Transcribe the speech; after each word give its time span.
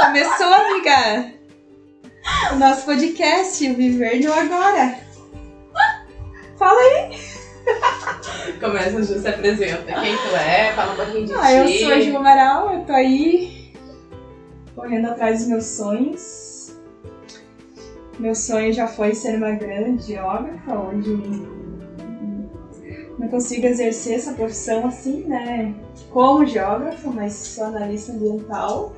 Começou, 0.00 0.46
amiga! 0.46 1.32
O 2.52 2.56
nosso 2.56 2.84
podcast, 2.86 3.70
o 3.70 3.74
Viver 3.74 4.20
no 4.24 4.32
Agora. 4.32 4.96
Fala 6.56 6.78
aí! 6.80 7.20
Começa, 8.58 9.02
Ju 9.02 9.20
se 9.20 9.28
apresenta. 9.28 9.92
Quem 10.00 10.16
tu 10.16 10.36
é? 10.36 10.72
Fala 10.74 10.92
um 10.92 10.96
pouquinho 10.96 11.26
de 11.26 11.34
Ah, 11.34 11.46
ti. 11.46 11.54
eu 11.54 11.68
sou 11.80 11.92
a 11.92 12.00
Ju 12.00 12.16
Amaral, 12.16 12.72
eu 12.74 12.84
tô 12.84 12.92
aí 12.92 13.72
correndo 14.74 15.06
atrás 15.08 15.40
dos 15.40 15.48
meus 15.48 15.64
sonhos. 15.66 16.74
Meu 18.18 18.34
sonho 18.34 18.72
já 18.72 18.86
foi 18.86 19.14
ser 19.14 19.36
uma 19.36 19.52
grande 19.52 20.04
geógrafa, 20.04 20.72
onde 20.74 21.10
não 23.18 23.28
consigo 23.28 23.66
exercer 23.66 24.14
essa 24.14 24.32
profissão 24.32 24.86
assim, 24.86 25.24
né? 25.26 25.74
Como 26.10 26.44
geógrafa, 26.46 27.10
mas 27.10 27.32
sou 27.34 27.64
analista 27.66 28.12
ambiental. 28.12 28.94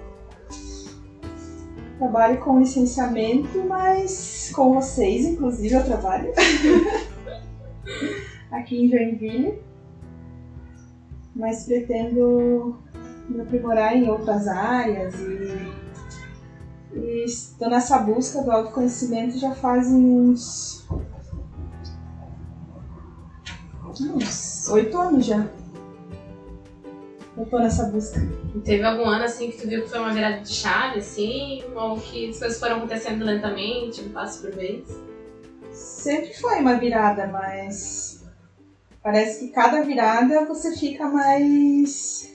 Trabalho 2.02 2.40
com 2.40 2.58
licenciamento, 2.58 3.64
mas 3.68 4.50
com 4.52 4.74
vocês, 4.74 5.24
inclusive, 5.24 5.72
eu 5.72 5.84
trabalho. 5.84 6.32
Aqui 8.50 8.84
em 8.84 8.88
Joinville. 8.88 9.62
Mas 11.32 11.62
pretendo 11.64 12.76
me 13.28 13.40
aprimorar 13.40 13.96
em 13.96 14.10
outras 14.10 14.48
áreas 14.48 15.14
e, 16.92 17.24
estou 17.24 17.70
nessa 17.70 17.98
busca 17.98 18.42
do 18.42 18.50
autoconhecimento 18.50 19.38
já 19.38 19.54
fazem 19.54 20.04
uns 20.04 20.84
uns 24.10 24.68
oito 24.70 24.98
anos 24.98 25.24
já. 25.24 25.46
Eu 27.36 27.46
tô 27.46 27.58
nessa 27.58 27.86
busca. 27.86 28.20
E 28.54 28.58
Teve 28.60 28.84
algum 28.84 29.06
ano 29.06 29.24
assim 29.24 29.50
que 29.50 29.56
tu 29.56 29.68
viu 29.68 29.82
que 29.82 29.88
foi 29.88 29.98
uma 29.98 30.12
virada 30.12 30.40
de 30.40 30.52
chave, 30.52 30.98
assim? 30.98 31.62
Ou 31.74 31.96
que 31.96 32.28
as 32.28 32.38
coisas 32.38 32.60
foram 32.60 32.76
acontecendo 32.76 33.24
lentamente, 33.24 34.02
um 34.02 34.10
passo 34.10 34.42
por 34.42 34.52
vez? 34.52 34.84
Sempre 35.70 36.34
foi 36.34 36.60
uma 36.60 36.76
virada, 36.76 37.26
mas 37.28 38.22
parece 39.02 39.40
que 39.40 39.52
cada 39.52 39.82
virada 39.82 40.44
você 40.44 40.76
fica 40.76 41.08
mais 41.08 42.30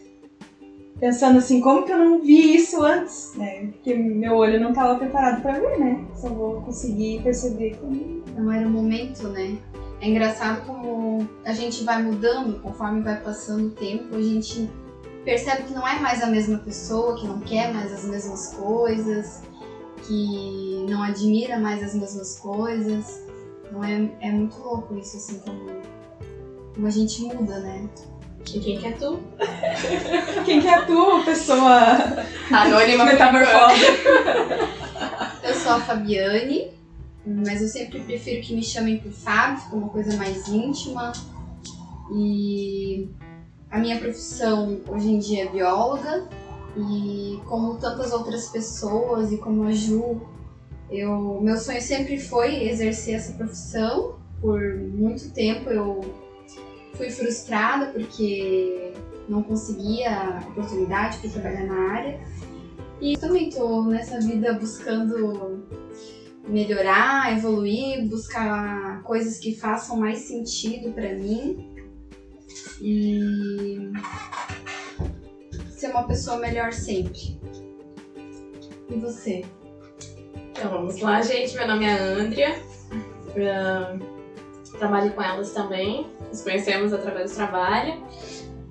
pensando 0.99 1.37
assim, 1.37 1.61
como 1.61 1.85
que 1.85 1.91
eu 1.91 1.97
não 1.97 2.21
vi 2.21 2.55
isso 2.55 2.81
antes, 2.81 3.33
né? 3.35 3.67
Porque 3.67 3.93
meu 3.93 4.35
olho 4.35 4.59
não 4.59 4.69
estava 4.69 4.97
preparado 4.97 5.41
para 5.41 5.59
ver, 5.59 5.79
né? 5.79 6.05
Só 6.15 6.29
vou 6.29 6.61
conseguir 6.61 7.21
perceber 7.21 7.77
quando 7.79 8.23
Não 8.35 8.51
era 8.51 8.67
o 8.67 8.71
momento, 8.71 9.27
né? 9.27 9.57
É 10.01 10.07
engraçado 10.07 10.65
como 10.65 11.27
a 11.45 11.53
gente 11.53 11.83
vai 11.83 12.01
mudando 12.01 12.59
conforme 12.61 13.01
vai 13.01 13.19
passando 13.19 13.67
o 13.67 13.71
tempo, 13.71 14.15
a 14.15 14.21
gente 14.21 14.69
percebe 15.27 15.63
que 15.63 15.73
não 15.73 15.85
é 15.85 15.99
mais 15.99 16.23
a 16.23 16.27
mesma 16.27 16.57
pessoa, 16.59 17.19
que 17.19 17.27
não 17.27 17.41
quer 17.41 17.73
mais 17.73 17.91
as 17.91 18.05
mesmas 18.05 18.53
coisas, 18.53 19.41
que 20.07 20.85
não 20.89 21.03
admira 21.03 21.59
mais 21.59 21.83
as 21.83 21.93
mesmas 21.93 22.39
coisas. 22.39 23.21
Não 23.69 23.83
é, 23.83 24.09
é 24.21 24.31
muito 24.31 24.57
louco 24.57 24.97
isso, 24.97 25.17
assim, 25.17 25.39
como, 25.39 25.81
como 26.73 26.87
a 26.87 26.89
gente 26.89 27.23
muda, 27.23 27.59
né? 27.59 27.89
E 28.53 28.59
quem 28.61 28.77
que 28.79 28.87
é 28.87 28.91
tu? 28.93 29.19
Quem 30.45 30.61
que 30.61 30.67
é 30.69 30.81
tu, 30.85 31.21
pessoa 31.25 31.81
Anônima 32.49 33.03
metamorfose? 33.03 33.83
Eu 35.43 35.53
sou 35.53 35.73
a 35.73 35.81
Fabiane, 35.81 36.71
mas 37.25 37.61
eu 37.61 37.67
sempre 37.67 37.99
prefiro 37.99 38.41
que 38.41 38.53
me 38.53 38.63
chamem 38.63 38.99
por 38.99 39.11
Fábio, 39.11 39.59
fica 39.61 39.75
uma 39.75 39.89
coisa 39.89 40.15
mais 40.15 40.47
íntima. 40.47 41.11
E 42.13 43.09
a 43.69 43.79
minha 43.79 43.99
profissão 43.99 44.81
hoje 44.87 45.09
em 45.09 45.19
dia 45.19 45.45
é 45.45 45.49
bióloga. 45.49 46.27
E 46.77 47.39
como 47.45 47.77
tantas 47.77 48.11
outras 48.11 48.49
pessoas 48.49 49.31
e 49.31 49.37
como 49.37 49.63
a 49.63 49.71
Ju, 49.71 50.21
eu, 50.91 51.41
meu 51.41 51.57
sonho 51.57 51.81
sempre 51.81 52.19
foi 52.19 52.67
exercer 52.69 53.15
essa 53.15 53.33
profissão. 53.33 54.15
Por 54.39 54.61
muito 54.77 55.31
tempo 55.31 55.69
eu 55.69 56.01
fui 56.93 57.09
frustrada 57.09 57.87
porque 57.87 58.93
não 59.27 59.41
conseguia 59.41 60.43
oportunidade 60.49 61.17
para 61.17 61.29
trabalhar 61.31 61.65
na 61.65 61.93
área. 61.93 62.19
E 63.01 63.17
também 63.17 63.49
tô 63.49 63.83
nessa 63.85 64.19
vida 64.19 64.53
buscando 64.53 65.63
melhorar, 66.47 67.35
evoluir, 67.35 68.07
buscar 68.07 69.01
coisas 69.03 69.39
que 69.39 69.55
façam 69.55 69.97
mais 69.97 70.19
sentido 70.19 70.93
pra 70.93 71.13
mim 71.13 71.76
e 72.81 73.91
ser 75.69 75.89
uma 75.89 76.07
pessoa 76.07 76.37
melhor 76.37 76.73
sempre. 76.73 77.37
E 78.89 78.95
você? 78.95 79.43
Então 80.51 80.71
vamos 80.71 80.99
lá, 80.99 81.21
gente. 81.21 81.55
Meu 81.55 81.67
nome 81.67 81.85
é 81.85 81.91
Andrea. 81.91 82.55
Ah, 83.37 83.97
trabalho 84.77 85.11
com 85.13 85.21
elas 85.21 85.51
também. 85.51 86.07
Nos 86.29 86.41
conhecemos 86.41 86.93
através 86.93 87.31
do 87.31 87.35
trabalho. 87.35 88.01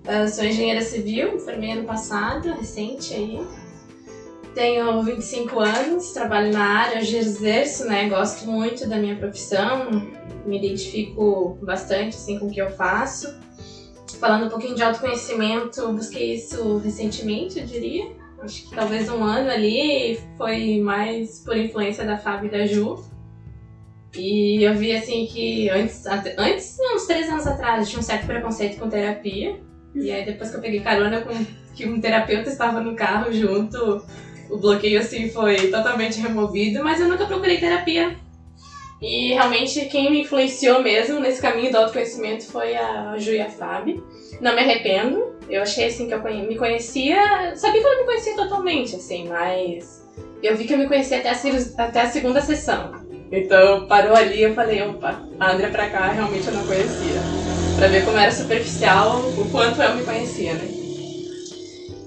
Ah, 0.07 0.27
sou 0.27 0.45
engenheira 0.45 0.83
civil, 0.83 1.35
me 1.35 1.41
formei 1.41 1.73
ano 1.73 1.85
passado, 1.85 2.53
recente 2.53 3.15
aí. 3.15 3.47
Tenho 4.55 5.03
25 5.03 5.61
anos, 5.61 6.13
trabalho 6.13 6.51
na 6.51 6.65
área, 6.65 6.99
hoje 6.99 7.19
exerço, 7.19 7.85
né? 7.87 8.09
Gosto 8.09 8.47
muito 8.47 8.89
da 8.89 8.97
minha 8.97 9.17
profissão, 9.17 9.91
me 10.47 10.59
identifico 10.59 11.59
bastante 11.61 12.17
assim, 12.17 12.39
com 12.39 12.47
o 12.47 12.51
que 12.51 12.61
eu 12.61 12.71
faço. 12.71 13.46
Falando 14.19 14.47
um 14.47 14.50
pouquinho 14.50 14.75
de 14.75 14.82
autoconhecimento, 14.82 15.93
busquei 15.93 16.34
isso 16.34 16.78
recentemente, 16.78 17.59
eu 17.59 17.66
diria. 17.66 18.10
Acho 18.41 18.69
que 18.69 18.75
talvez 18.75 19.09
um 19.09 19.22
ano 19.22 19.50
ali, 19.50 20.19
foi 20.37 20.81
mais 20.81 21.41
por 21.41 21.56
influência 21.56 22.04
da 22.04 22.16
Fábio 22.16 22.49
e 22.49 22.50
da 22.50 22.66
Ju. 22.66 23.05
E 24.15 24.62
eu 24.62 24.75
vi 24.75 24.97
assim 24.97 25.26
que 25.26 25.69
antes, 25.69 26.06
antes, 26.06 26.78
uns 26.94 27.06
três 27.06 27.28
anos 27.28 27.47
atrás, 27.47 27.88
tinha 27.88 28.00
um 28.00 28.03
certo 28.03 28.26
preconceito 28.26 28.78
com 28.78 28.88
terapia. 28.88 29.60
E 29.94 30.10
aí 30.10 30.25
depois 30.25 30.50
que 30.50 30.56
eu 30.56 30.60
peguei 30.60 30.81
carona 30.81 31.21
com 31.21 31.32
que 31.75 31.87
um 31.87 32.00
terapeuta 32.00 32.49
estava 32.49 32.81
no 32.81 32.97
carro 32.97 33.31
junto, 33.32 34.03
o 34.49 34.56
bloqueio 34.56 34.99
assim 34.99 35.28
foi 35.28 35.71
totalmente 35.71 36.21
removido, 36.21 36.82
mas 36.82 37.00
eu 37.00 37.09
nunca 37.09 37.26
procurei 37.26 37.59
terapia. 37.59 38.16
E 39.01 39.34
realmente 39.34 39.84
quem 39.87 40.11
me 40.11 40.23
influenciou 40.23 40.83
mesmo 40.83 41.21
nesse 41.21 41.41
caminho 41.41 41.71
do 41.71 41.77
autoconhecimento 41.77 42.47
foi 42.47 42.75
a 42.75 43.17
Ju 43.19 43.33
e 43.33 43.41
a 43.41 43.49
Fábio. 43.49 44.03
Não 44.41 44.55
me 44.55 44.61
arrependo. 44.61 45.37
Eu 45.49 45.62
achei 45.62 45.87
assim 45.87 46.09
que 46.09 46.15
eu 46.15 46.23
me 46.23 46.57
conhecia. 46.57 47.55
Sabia 47.55 47.81
que 47.81 47.87
eu 47.87 47.91
não 47.91 48.01
me 48.01 48.06
conhecia 48.06 48.35
totalmente, 48.35 48.97
assim, 48.97 49.29
mas 49.29 50.05
eu 50.43 50.56
vi 50.56 50.65
que 50.65 50.75
eu 50.75 50.79
me 50.79 50.89
conhecia 50.89 51.19
até 51.19 51.31
a, 51.31 51.37
até 51.85 52.01
a 52.01 52.06
segunda 52.06 52.41
sessão. 52.41 52.93
Então 53.31 53.87
parou 53.87 54.15
ali 54.15 54.43
eu 54.43 54.55
falei, 54.55 54.83
opa, 54.83 55.21
a 55.39 55.53
André 55.53 55.69
pra 55.69 55.89
cá 55.89 56.09
realmente 56.09 56.47
eu 56.47 56.55
não 56.55 56.67
conhecia. 56.67 57.21
Pra 57.77 57.89
ver 57.89 58.05
como 58.05 58.17
era 58.17 58.31
superficial, 58.31 59.21
o 59.37 59.51
quanto 59.51 59.83
eu 59.83 59.95
me 59.95 60.03
conhecia, 60.03 60.55
né? 60.55 60.75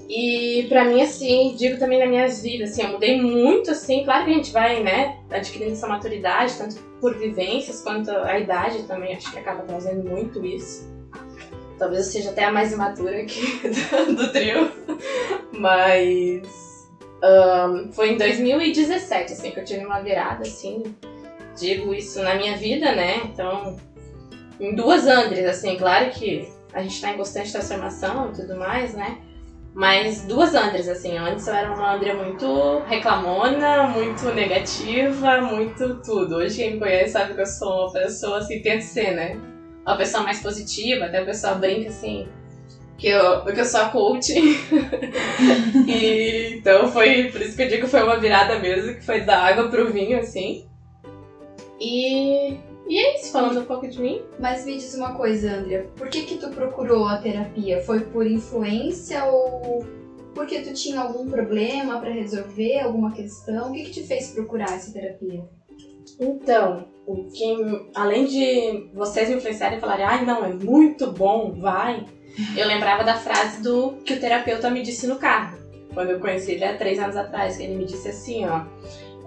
E 0.10 0.66
pra 0.68 0.86
mim, 0.86 1.04
assim, 1.04 1.56
digo 1.56 1.78
também 1.78 2.00
na 2.00 2.08
minha 2.08 2.28
vida, 2.28 2.64
assim, 2.64 2.82
eu 2.82 2.94
mudei 2.94 3.22
muito, 3.22 3.70
assim, 3.70 4.04
claro 4.04 4.26
que 4.26 4.32
a 4.32 4.34
gente 4.34 4.52
vai, 4.52 4.82
né, 4.82 5.20
adquirindo 5.30 5.74
essa 5.74 5.88
maturidade, 5.88 6.58
tanto 6.58 6.78
por 7.00 7.16
vivências 7.16 7.84
quanto 7.84 8.10
a 8.10 8.40
idade 8.40 8.84
também, 8.88 9.16
acho 9.16 9.32
que 9.32 9.38
acaba 9.38 9.62
trazendo 9.62 10.10
muito 10.10 10.44
isso. 10.44 10.90
Talvez 11.78 12.08
eu 12.08 12.12
seja 12.12 12.32
até 12.32 12.44
a 12.44 12.52
mais 12.52 12.74
imatura 12.74 13.22
aqui 13.22 13.62
do, 14.18 14.32
trio, 14.32 14.72
mas 15.54 16.90
ahn, 17.22 17.92
foi 17.92 18.14
em 18.14 18.18
2017, 18.18 19.34
assim, 19.34 19.52
que 19.52 19.60
eu 19.60 19.64
tive 19.64 19.86
uma 19.86 20.02
virada, 20.02 20.42
assim, 20.42 20.82
digo 21.56 21.94
isso 21.94 22.20
na 22.24 22.34
minha 22.34 22.58
vida, 22.58 22.96
né, 22.96 23.18
então, 23.26 23.78
em 24.60 24.74
duas 24.74 25.06
Andres, 25.06 25.46
assim, 25.46 25.78
claro 25.78 26.10
que 26.10 26.50
a 26.74 26.82
gente 26.82 27.00
tá 27.00 27.12
em 27.12 27.18
constante 27.18 27.52
transformação 27.52 28.32
e 28.32 28.34
tudo 28.34 28.58
mais, 28.58 28.96
né, 28.96 29.29
mas 29.74 30.24
duas 30.24 30.56
Andres, 30.56 30.88
assim. 30.88 31.18
Antes 31.18 31.48
eu 31.48 31.54
era 31.54 31.74
uma 31.74 31.96
Andrea 31.96 32.16
muito 32.16 32.80
reclamona, 32.88 33.88
muito 33.88 34.32
negativa, 34.32 35.42
muito 35.42 36.02
tudo. 36.02 36.36
Hoje 36.36 36.58
quem 36.58 36.74
me 36.74 36.80
conhece 36.80 37.14
sabe 37.14 37.34
que 37.34 37.42
eu 37.42 37.46
sou 37.46 37.86
uma 37.86 37.94
pessoa, 37.94 38.40
assim, 38.40 38.62
tento 38.62 38.82
ser, 38.82 39.12
né? 39.12 39.40
Uma 39.86 39.98
pessoa 39.98 40.24
mais 40.24 40.42
positiva, 40.42 41.06
até 41.06 41.22
o 41.22 41.26
pessoal 41.26 41.58
brinca, 41.58 41.90
assim, 41.90 42.28
que 42.98 43.08
eu, 43.08 43.44
que 43.46 43.60
eu 43.60 43.66
sou 43.66 43.82
a 43.82 43.90
coach. 43.90 44.34
e, 45.88 46.56
então 46.58 46.92
foi, 46.92 47.32
por 47.32 47.42
isso 47.42 47.56
que 47.56 47.64
eu 47.64 47.68
digo 47.68 47.86
que 47.86 47.92
foi 47.92 48.04
uma 48.04 48.18
virada 48.18 48.60
mesmo, 48.60 48.96
que 48.96 49.06
foi 49.06 49.22
da 49.22 49.40
água 49.40 49.70
pro 49.70 49.92
vinho, 49.92 50.20
assim. 50.20 50.66
E, 51.80 52.58
e 52.90 52.98
é 52.98 53.16
isso, 53.16 53.32
falando 53.32 53.62
um 53.62 53.66
pouco 53.66 53.88
de 53.88 54.02
mim. 54.02 54.24
Mas 54.40 54.66
me 54.66 54.76
diz 54.76 54.96
uma 54.96 55.14
coisa, 55.14 55.54
Andrea, 55.54 55.88
por 55.96 56.10
que 56.10 56.24
que 56.24 56.38
tu 56.38 56.50
procurou 56.50 57.06
a 57.06 57.18
terapia? 57.18 57.82
Foi 57.84 58.00
por 58.00 58.26
influência 58.26 59.24
ou 59.26 59.86
porque 60.34 60.62
tu 60.62 60.74
tinha 60.74 61.02
algum 61.02 61.30
problema 61.30 62.00
pra 62.00 62.12
resolver, 62.12 62.80
alguma 62.80 63.12
questão? 63.12 63.70
O 63.70 63.74
que 63.74 63.84
que 63.84 63.92
te 63.92 64.04
fez 64.04 64.32
procurar 64.32 64.74
essa 64.74 64.92
terapia? 64.92 65.44
Então, 66.20 66.88
o 67.06 67.26
que, 67.26 67.90
além 67.94 68.26
de 68.26 68.90
vocês 68.94 69.30
me 69.30 69.36
influenciarem 69.36 69.78
e 69.78 69.82
falarem, 69.82 70.06
ai 70.06 70.26
não, 70.26 70.44
é 70.44 70.54
muito 70.54 71.12
bom, 71.12 71.54
vai, 71.60 72.06
eu 72.58 72.68
lembrava 72.68 73.04
da 73.04 73.16
frase 73.16 73.62
do 73.62 73.98
que 74.04 74.14
o 74.14 74.20
terapeuta 74.20 74.70
me 74.70 74.82
disse 74.82 75.08
no 75.08 75.18
carro. 75.18 75.58
quando 75.94 76.12
eu 76.12 76.20
conheci 76.20 76.54
ele 76.54 76.64
há 76.64 76.78
três 76.78 77.00
anos 77.00 77.16
atrás, 77.16 77.58
que 77.58 77.64
ele 77.64 77.76
me 77.76 77.86
disse 77.86 78.10
assim, 78.10 78.46
ó. 78.46 78.64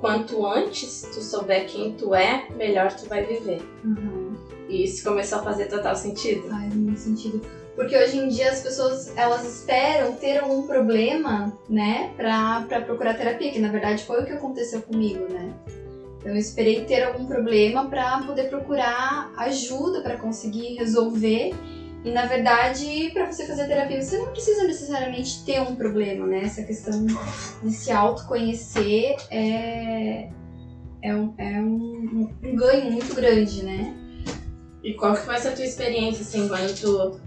Quanto 0.02 0.44
antes 0.44 1.02
tu 1.14 1.22
souber 1.22 1.64
quem 1.69 1.93
tu 1.93 2.12
é, 2.12 2.49
melhor 2.56 2.93
tu 2.93 3.08
vai 3.08 3.25
viver. 3.25 3.62
Uhum. 3.84 4.34
E 4.69 4.82
isso 4.82 5.04
começou 5.04 5.38
a 5.38 5.44
fazer 5.44 5.66
total 5.66 5.94
sentido. 5.94 6.49
Faz 6.49 6.75
muito 6.75 6.99
sentido. 6.99 7.40
Porque 7.76 7.96
hoje 7.96 8.19
em 8.19 8.26
dia 8.26 8.50
as 8.50 8.60
pessoas, 8.60 9.16
elas 9.16 9.44
esperam 9.44 10.12
ter 10.14 10.38
algum 10.38 10.66
problema, 10.66 11.56
né, 11.69 12.10
pra, 12.16 12.62
pra 12.62 12.81
procurar 12.81 13.14
terapia, 13.14 13.52
que 13.52 13.60
na 13.60 13.70
verdade 13.70 14.02
foi 14.02 14.22
o 14.22 14.26
que 14.26 14.32
aconteceu 14.32 14.82
comigo, 14.82 15.25
né. 15.32 15.54
Então 16.19 16.32
eu 16.32 16.37
esperei 16.37 16.84
ter 16.84 17.05
algum 17.05 17.25
problema 17.25 17.87
pra 17.87 18.25
poder 18.26 18.48
procurar 18.48 19.32
ajuda 19.37 20.00
pra 20.00 20.16
conseguir 20.16 20.75
resolver. 20.75 21.55
E 22.04 22.10
na 22.10 22.26
verdade, 22.26 23.10
pra 23.14 23.31
você 23.31 23.46
fazer 23.46 23.66
terapia, 23.66 24.02
você 24.02 24.19
não 24.19 24.26
precisa 24.32 24.64
necessariamente 24.64 25.44
ter 25.44 25.60
um 25.60 25.76
problema, 25.76 26.26
né. 26.26 26.43
Essa 26.43 26.62
questão 26.62 27.06
de 27.62 27.70
se 27.70 27.93
autoconhecer 27.93 29.14
é, 29.31 30.26
é, 31.00 31.14
um, 31.14 31.32
é 31.38 31.60
um, 31.60 32.28
um 32.43 32.54
ganho 32.56 32.90
muito 32.90 33.14
grande, 33.14 33.62
né. 33.62 33.94
E 34.82 34.94
qual 34.94 35.14
que 35.14 35.20
foi 35.20 35.34
essa 35.34 35.52
tua 35.52 35.64
experiência, 35.64 36.22
assim, 36.22 36.49
quando 36.49 36.75
tu 36.75 37.20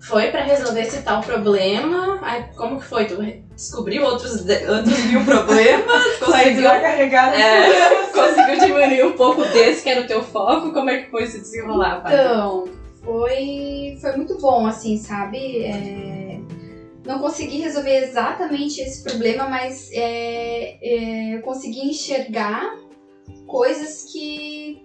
foi 0.00 0.28
pra 0.28 0.42
resolver 0.42 0.80
esse 0.80 1.00
tal 1.02 1.20
problema? 1.20 2.18
Aí, 2.20 2.42
como 2.56 2.80
que 2.80 2.84
foi? 2.84 3.04
Tu 3.06 3.16
descobriu 3.54 4.02
outros, 4.02 4.40
de- 4.42 4.66
outros 4.68 5.04
mil 5.04 5.24
problemas? 5.24 6.02
Conseguiu, 6.18 6.64
lá 6.64 6.80
carregada. 6.80 7.36
é, 7.36 8.06
conseguiu 8.10 8.58
diminuir 8.58 9.04
um 9.04 9.12
pouco 9.12 9.44
desse 9.44 9.84
que 9.84 9.88
era 9.88 10.00
o 10.00 10.06
teu 10.06 10.20
foco? 10.20 10.72
Como 10.72 10.90
é 10.90 10.96
que 10.96 11.10
foi 11.12 11.26
se 11.26 11.38
desenrolar? 11.38 12.02
Então, 12.04 12.64
foi, 13.06 13.96
foi 14.00 14.16
muito 14.16 14.36
bom, 14.38 14.66
assim, 14.66 14.96
sabe? 14.96 15.62
É, 15.62 16.40
não 17.06 17.20
consegui 17.20 17.58
resolver 17.58 18.02
exatamente 18.02 18.80
esse 18.80 19.00
problema, 19.00 19.48
mas 19.48 19.88
é, 19.92 20.76
é, 20.82 21.36
eu 21.36 21.40
consegui 21.40 21.88
enxergar 21.88 22.76
coisas 23.46 24.02
que 24.12 24.82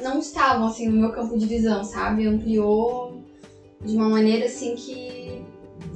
não 0.00 0.20
estavam, 0.20 0.68
assim, 0.68 0.86
no 0.86 1.00
meu 1.00 1.10
campo 1.10 1.36
de 1.36 1.46
visão, 1.46 1.82
sabe? 1.82 2.24
Ampliou 2.24 3.20
de 3.84 3.96
uma 3.96 4.08
maneira, 4.08 4.46
assim, 4.46 4.76
que 4.76 5.44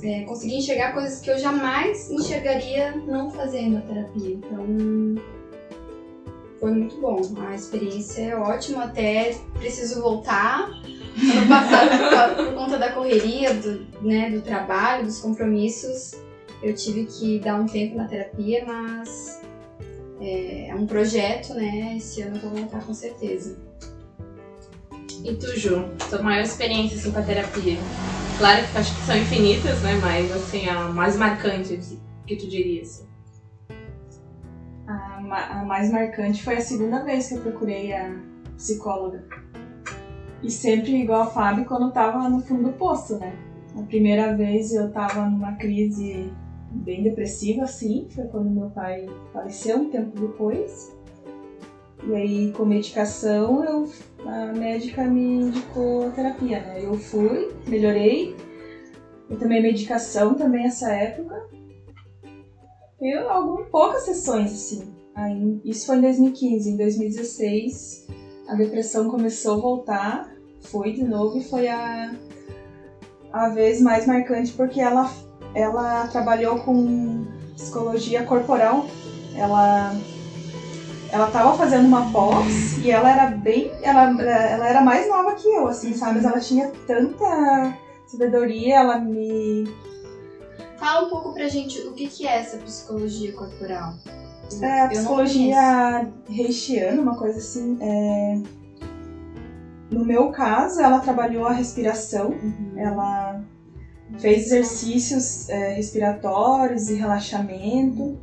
é, 0.02 0.22
consegui 0.22 0.56
enxergar 0.56 0.92
coisas 0.92 1.20
que 1.20 1.30
eu 1.30 1.38
jamais 1.38 2.10
enxergaria 2.10 2.90
não 3.06 3.30
fazendo 3.30 3.78
a 3.78 3.80
terapia. 3.82 4.34
Então, 4.34 4.66
foi 6.58 6.72
muito 6.72 7.00
bom. 7.00 7.20
A 7.46 7.54
experiência 7.54 8.22
é 8.22 8.36
ótima, 8.36 8.84
até 8.84 9.38
preciso 9.54 10.02
voltar. 10.02 10.68
Ano 11.20 11.48
passado, 11.48 12.36
por, 12.36 12.44
por 12.46 12.54
conta 12.54 12.78
da 12.78 12.92
correria, 12.92 13.54
do, 13.54 13.86
né, 14.02 14.30
do 14.30 14.40
trabalho, 14.40 15.04
dos 15.04 15.18
compromissos, 15.18 16.12
eu 16.62 16.74
tive 16.74 17.04
que 17.04 17.38
dar 17.38 17.56
um 17.60 17.66
tempo 17.66 17.96
na 17.96 18.06
terapia, 18.06 18.64
mas 18.64 19.40
é, 20.20 20.68
é 20.68 20.74
um 20.74 20.86
projeto, 20.86 21.54
né? 21.54 21.94
Esse 21.96 22.20
ano 22.22 22.36
eu 22.36 22.40
vou 22.40 22.50
voltar 22.50 22.84
com 22.84 22.92
certeza. 22.92 23.56
E 25.24 25.34
tu, 25.34 25.56
Ju? 25.56 25.84
Tua 26.08 26.22
maior 26.22 26.42
experiência, 26.42 26.96
assim, 26.96 27.10
com 27.10 27.18
a 27.18 27.22
terapia? 27.22 27.76
Claro 28.38 28.64
que 28.66 28.78
acho 28.78 28.94
que 28.94 29.02
são 29.02 29.16
infinitas, 29.16 29.80
né? 29.82 29.98
Mas, 30.00 30.30
assim, 30.32 30.68
a 30.68 30.88
mais 30.88 31.16
marcante 31.16 31.76
que 32.26 32.36
tu 32.36 32.46
diria, 32.48 32.82
assim. 32.82 33.04
A, 34.86 35.20
ma- 35.20 35.46
a 35.60 35.64
mais 35.64 35.90
marcante 35.90 36.42
foi 36.42 36.56
a 36.56 36.60
segunda 36.60 37.02
vez 37.02 37.28
que 37.28 37.34
eu 37.34 37.40
procurei 37.40 37.92
a 37.92 38.16
psicóloga. 38.56 39.24
E 40.42 40.50
sempre 40.50 41.02
igual 41.02 41.22
a 41.22 41.26
Fábio 41.26 41.64
quando 41.64 41.92
tava 41.92 42.28
no 42.28 42.40
fundo 42.40 42.70
do 42.70 42.72
poço, 42.72 43.18
né? 43.18 43.36
A 43.76 43.82
primeira 43.82 44.36
vez 44.36 44.72
eu 44.72 44.90
tava 44.90 45.28
numa 45.28 45.54
crise 45.54 46.30
bem 46.70 47.02
depressiva, 47.02 47.64
assim, 47.64 48.06
foi 48.10 48.24
quando 48.26 48.50
meu 48.50 48.70
pai 48.70 49.06
faleceu 49.32 49.78
um 49.78 49.90
tempo 49.90 50.18
depois. 50.20 50.92
E 52.06 52.14
aí, 52.14 52.52
com 52.52 52.64
medicação, 52.64 53.64
eu, 53.64 53.88
a 54.24 54.52
médica 54.52 55.04
me 55.04 55.40
indicou 55.40 56.10
terapia, 56.12 56.60
né? 56.60 56.84
Eu 56.84 56.94
fui, 56.94 57.48
melhorei. 57.66 58.36
Eu 59.28 59.36
tomei 59.36 59.60
medicação 59.60 60.34
também 60.34 60.62
nessa 60.62 60.92
época. 60.92 61.48
Eu, 63.00 63.28
algumas 63.28 63.68
poucas 63.68 64.04
sessões, 64.04 64.52
assim. 64.52 64.92
Aí, 65.14 65.60
isso 65.64 65.86
foi 65.86 65.96
em 65.98 66.00
2015. 66.02 66.70
Em 66.70 66.76
2016, 66.76 68.06
a 68.48 68.54
depressão 68.54 69.10
começou 69.10 69.58
a 69.58 69.60
voltar. 69.60 70.30
Foi 70.62 70.92
de 70.92 71.04
novo 71.04 71.38
e 71.38 71.44
foi 71.44 71.68
a, 71.68 72.12
a 73.32 73.48
vez 73.50 73.80
mais 73.80 74.06
marcante 74.06 74.52
porque 74.52 74.80
ela, 74.80 75.08
ela 75.54 76.08
trabalhou 76.08 76.58
com 76.60 77.24
psicologia 77.54 78.24
corporal. 78.24 78.86
Ela 79.36 79.92
ela 81.10 81.30
tava 81.30 81.56
fazendo 81.56 81.86
uma 81.86 82.10
pós 82.10 82.76
e 82.78 82.90
ela 82.90 83.10
era 83.10 83.26
bem. 83.30 83.70
Ela, 83.82 84.10
ela 84.22 84.68
era 84.68 84.80
mais 84.80 85.08
nova 85.08 85.34
que 85.34 85.48
eu, 85.48 85.68
assim, 85.68 85.94
sabe? 85.94 86.16
Mas 86.16 86.24
ela 86.24 86.40
tinha 86.40 86.72
tanta 86.86 87.74
sabedoria, 88.06 88.80
ela 88.80 88.98
me 88.98 89.64
Fala 90.78 91.06
um 91.06 91.10
pouco 91.10 91.32
pra 91.34 91.48
gente 91.48 91.80
o 91.80 91.92
que, 91.92 92.06
que 92.06 92.26
é 92.26 92.38
essa 92.38 92.56
psicologia 92.58 93.32
corporal. 93.32 93.94
É, 94.62 94.80
a 94.80 94.88
psicologia 94.88 96.06
reichiana, 96.28 97.00
uma 97.00 97.14
coisa 97.14 97.36
assim. 97.38 97.76
é, 97.80 98.34
No 99.90 100.02
meu 100.02 100.26
caso, 100.28 100.80
ela 100.80 100.98
trabalhou 100.98 101.44
a 101.46 101.50
respiração, 101.50 102.28
Uhum. 102.28 102.72
ela 102.76 103.38
fez 104.18 104.44
exercícios 104.46 105.48
é, 105.48 105.70
respiratórios 105.70 106.88
e 106.88 106.94
relaxamento. 106.94 108.14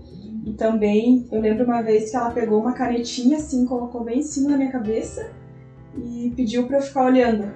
E 0.46 0.52
também, 0.52 1.26
eu 1.32 1.40
lembro 1.40 1.64
uma 1.64 1.82
vez 1.82 2.10
que 2.10 2.16
ela 2.16 2.30
pegou 2.30 2.60
uma 2.60 2.72
canetinha 2.72 3.36
assim, 3.38 3.64
colocou 3.66 4.02
bem 4.04 4.20
em 4.20 4.22
cima 4.22 4.50
da 4.50 4.56
minha 4.56 4.70
cabeça 4.70 5.28
e 5.98 6.32
pediu 6.36 6.64
pra 6.68 6.78
eu 6.78 6.82
ficar 6.82 7.04
olhando. 7.04 7.50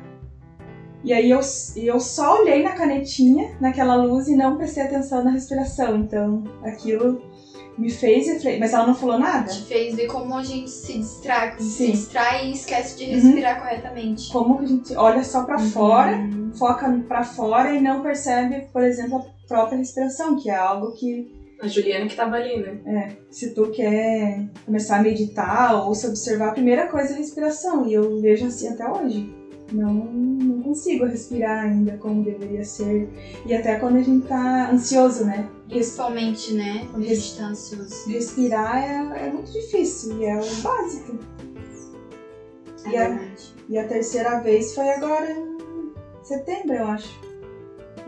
E 1.04 1.14
aí 1.14 1.30
eu, 1.30 1.40
eu 1.76 2.00
só 2.00 2.34
olhei 2.40 2.62
na 2.64 2.72
canetinha, 2.74 3.56
naquela 3.60 3.96
luz, 3.96 4.28
e 4.28 4.34
não 4.36 4.56
prestei 4.56 4.84
atenção 4.84 5.24
na 5.24 5.30
respiração. 5.30 5.96
Então, 5.96 6.44
aquilo 6.64 7.20
me 7.80 7.90
fez 7.90 8.28
refletir. 8.28 8.60
Mas 8.60 8.74
ela 8.74 8.86
não 8.86 8.94
falou 8.94 9.18
nada. 9.18 9.50
Te 9.52 9.62
fez 9.62 9.96
ver 9.96 10.06
como 10.08 10.36
a 10.36 10.44
gente 10.44 10.70
se 10.70 10.98
distrai, 10.98 11.58
se 11.60 11.92
distrai 11.92 12.48
e 12.48 12.52
esquece 12.54 12.96
de 12.98 13.06
Uhum. 13.06 13.12
respirar 13.12 13.58
corretamente. 13.60 14.32
Como 14.32 14.58
que 14.58 14.64
a 14.64 14.68
gente 14.68 14.94
olha 14.96 15.24
só 15.24 15.44
pra 15.44 15.58
fora, 15.58 16.18
Uhum. 16.18 16.52
foca 16.54 16.90
pra 17.08 17.24
fora 17.24 17.74
e 17.74 17.80
não 17.82 18.02
percebe, 18.02 18.68
por 18.74 18.84
exemplo, 18.84 19.18
a 19.18 19.48
própria 19.48 19.78
respiração, 19.78 20.36
que 20.36 20.50
é 20.50 20.56
algo 20.56 20.92
que 20.94 21.26
A 21.62 21.68
Juliana 21.68 22.06
que 22.06 22.16
tava 22.16 22.36
ali, 22.36 22.58
né? 22.86 23.10
se 23.30 23.54
tu 23.54 23.70
quer 23.70 24.46
começar 24.66 24.96
a 24.96 25.02
meditar 25.02 25.76
ou 25.76 25.94
se 25.94 26.08
observar, 26.08 26.48
a 26.50 26.54
primeira 26.54 26.88
coisa 26.88 27.12
é 27.12 27.16
a 27.16 27.18
respiração. 27.18 27.86
E 27.86 27.94
eu 27.94 28.18
vejo 28.22 28.46
assim 28.46 28.68
até 28.70 28.88
hoje. 28.88 29.28
Não, 29.72 29.94
não 29.94 30.62
consigo 30.62 31.06
respirar 31.06 31.66
ainda 31.66 31.98
como 31.98 32.24
deveria 32.24 32.64
ser. 32.64 33.10
E 33.46 33.54
até 33.54 33.78
quando 33.78 33.98
a 33.98 34.02
gente 34.02 34.28
tá 34.28 34.72
ansioso, 34.72 35.26
né? 35.26 35.48
Principalmente, 35.68 36.54
né? 36.54 36.88
Quando 36.92 37.04
a 37.04 37.08
gente 37.08 37.38
tá 37.38 37.46
ansioso. 37.46 38.10
Respirar 38.10 38.78
é, 38.78 39.28
é 39.28 39.32
muito 39.32 39.52
difícil 39.52 40.20
e 40.20 40.26
é 40.26 40.36
o 40.36 40.62
básico. 40.62 41.20
É 42.86 42.90
E 42.90 42.98
a-. 42.98 43.20
E 43.70 43.78
a 43.78 43.88
terceira 43.88 44.40
vez 44.40 44.74
foi 44.74 44.90
agora 44.90 45.32
em 45.32 45.56
setembro, 46.24 46.74
eu 46.74 46.88
acho. 46.88 47.20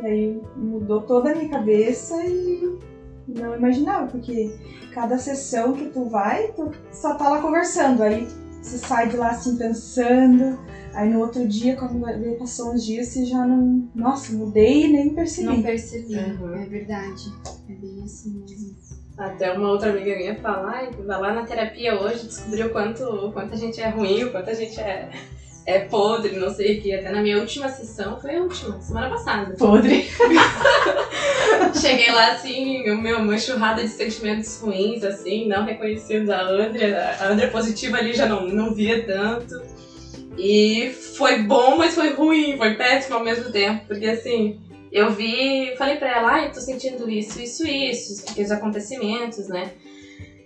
E 0.02 0.06
aí 0.06 0.42
mudou 0.56 1.04
toda 1.04 1.32
a 1.32 1.36
minha 1.36 1.50
cabeça 1.50 2.16
e 2.26 2.80
não 3.28 3.56
imaginava, 3.56 4.08
porque 4.08 4.52
cada 4.92 5.20
sessão 5.20 5.74
que 5.74 5.90
tu 5.90 6.06
vai, 6.06 6.52
tu 6.54 6.72
só 6.92 7.14
tá 7.14 7.30
lá 7.30 7.42
conversando. 7.42 8.02
Aí 8.02 8.28
você 8.60 8.80
sai 8.80 9.10
de 9.10 9.18
lá 9.18 9.30
assim 9.30 9.56
pensando. 9.56 10.58
Aí 10.94 11.10
no 11.10 11.20
outro 11.20 11.48
dia, 11.48 11.76
quando 11.76 12.00
vai 12.00 12.18
ver, 12.18 12.38
passou 12.38 12.74
uns 12.74 12.86
dias, 12.86 13.08
você 13.08 13.26
já 13.26 13.46
não. 13.46 13.90
Nossa, 13.96 14.34
mudei 14.34 14.86
e 14.86 14.88
nem 14.90 15.14
percebi. 15.14 15.48
Não 15.48 15.62
percebi. 15.62 16.16
Uhum. 16.16 16.56
É 16.56 16.66
verdade. 16.66 17.32
É 17.70 17.74
bem 17.74 18.02
assim 18.04 18.44
mesmo. 18.48 18.76
Até 19.18 19.52
uma 19.54 19.70
outra 19.70 19.92
amiga 19.92 20.16
minha 20.16 20.36
fala, 20.36 20.72
ai, 20.72 20.90
vai 21.06 21.20
lá 21.20 21.34
na 21.34 21.46
terapia 21.46 22.00
hoje, 22.02 22.26
descobriu 22.26 22.68
o 22.68 22.70
quanto, 22.72 23.04
o 23.04 23.32
quanto 23.32 23.54
a 23.54 23.58
gente 23.58 23.80
é 23.80 23.90
ruim, 23.90 24.24
o 24.24 24.32
quanto 24.32 24.50
a 24.50 24.54
gente 24.54 24.80
é, 24.80 25.12
é 25.66 25.80
podre, 25.80 26.38
não 26.38 26.50
sei 26.50 26.80
o 26.80 26.82
que. 26.82 26.94
Até 26.94 27.12
na 27.12 27.22
minha 27.22 27.38
última 27.38 27.70
sessão, 27.70 28.20
foi 28.20 28.38
a 28.38 28.42
última, 28.42 28.82
semana 28.82 29.10
passada. 29.10 29.54
Podre. 29.56 30.08
Cheguei 31.80 32.12
lá 32.12 32.32
assim, 32.32 32.90
o 32.90 33.02
meu, 33.02 33.20
uma 33.20 33.36
enxurrada 33.36 33.82
de 33.84 33.90
sentimentos 33.90 34.60
ruins, 34.60 35.04
assim, 35.04 35.48
não 35.48 35.66
reconhecidos. 35.66 36.30
A 36.30 36.42
Andrea, 36.42 37.16
a 37.20 37.28
Andrea 37.28 37.52
positiva 37.52 37.98
ali 37.98 38.14
já 38.14 38.26
não, 38.26 38.48
não 38.48 38.74
via 38.74 39.06
tanto. 39.06 39.62
E 40.44 40.90
foi 40.90 41.44
bom, 41.44 41.78
mas 41.78 41.94
foi 41.94 42.10
ruim, 42.16 42.58
foi 42.58 42.74
péssimo 42.74 43.16
ao 43.16 43.24
mesmo 43.24 43.52
tempo, 43.52 43.86
porque 43.86 44.08
assim, 44.08 44.60
eu 44.92 45.12
vi, 45.12 45.76
falei 45.78 45.98
pra 45.98 46.18
ela, 46.18 46.32
ai, 46.32 46.52
tô 46.52 46.60
sentindo 46.60 47.08
isso, 47.08 47.40
isso, 47.40 47.64
isso, 47.64 48.26
os 48.36 48.50
acontecimentos, 48.50 49.48
né? 49.48 49.72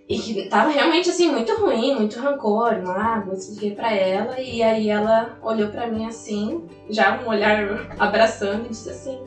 E 0.10 0.18
que 0.18 0.50
tava 0.50 0.70
realmente 0.70 1.10
assim, 1.10 1.32
muito 1.32 1.56
ruim, 1.62 1.96
muito 1.96 2.20
rancor, 2.20 2.78
mágoa, 2.84 3.36
expliquei 3.36 3.72
pra 3.72 3.90
ela, 3.90 4.38
e 4.38 4.62
aí 4.62 4.90
ela 4.90 5.38
olhou 5.42 5.70
pra 5.70 5.88
mim 5.88 6.06
assim, 6.06 6.66
já 6.90 7.18
um 7.18 7.26
olhar 7.30 7.96
abraçando, 7.98 8.66
e 8.66 8.70
disse 8.70 8.90
assim: 8.90 9.24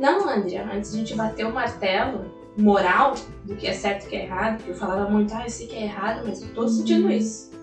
Não, 0.00 0.28
Andrea, 0.28 0.68
antes 0.68 0.90
de 0.90 0.96
a 0.96 0.98
gente 0.98 1.14
bater 1.14 1.46
o 1.46 1.54
martelo, 1.54 2.28
moral 2.56 3.14
do 3.44 3.54
que 3.54 3.68
é 3.68 3.72
certo 3.72 4.02
e 4.02 4.06
o 4.06 4.08
que 4.10 4.16
é 4.16 4.24
errado, 4.24 4.56
porque 4.56 4.72
eu 4.72 4.76
falava 4.76 5.08
muito, 5.08 5.32
ah, 5.32 5.44
eu 5.44 5.48
sei 5.48 5.68
que 5.68 5.76
é 5.76 5.82
errado, 5.84 6.22
mas 6.26 6.42
eu 6.42 6.52
tô 6.52 6.66
sentindo 6.66 7.08
isso. 7.08 7.56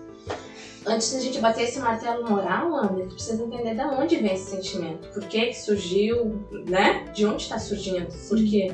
Antes 0.86 1.12
da 1.12 1.20
gente 1.20 1.40
bater 1.40 1.64
esse 1.64 1.80
martelo 1.80 2.28
moral, 2.28 2.72
André, 2.76 3.04
tu 3.06 3.14
precisa 3.14 3.42
entender 3.42 3.74
de 3.74 3.80
onde 3.82 4.16
vem 4.16 4.34
esse 4.34 4.50
sentimento. 4.50 5.08
Por 5.12 5.24
que 5.24 5.46
que 5.46 5.54
surgiu, 5.54 6.46
né? 6.68 7.04
De 7.12 7.26
onde 7.26 7.48
tá 7.48 7.58
surgindo? 7.58 8.06
Por 8.28 8.38
quê? 8.38 8.72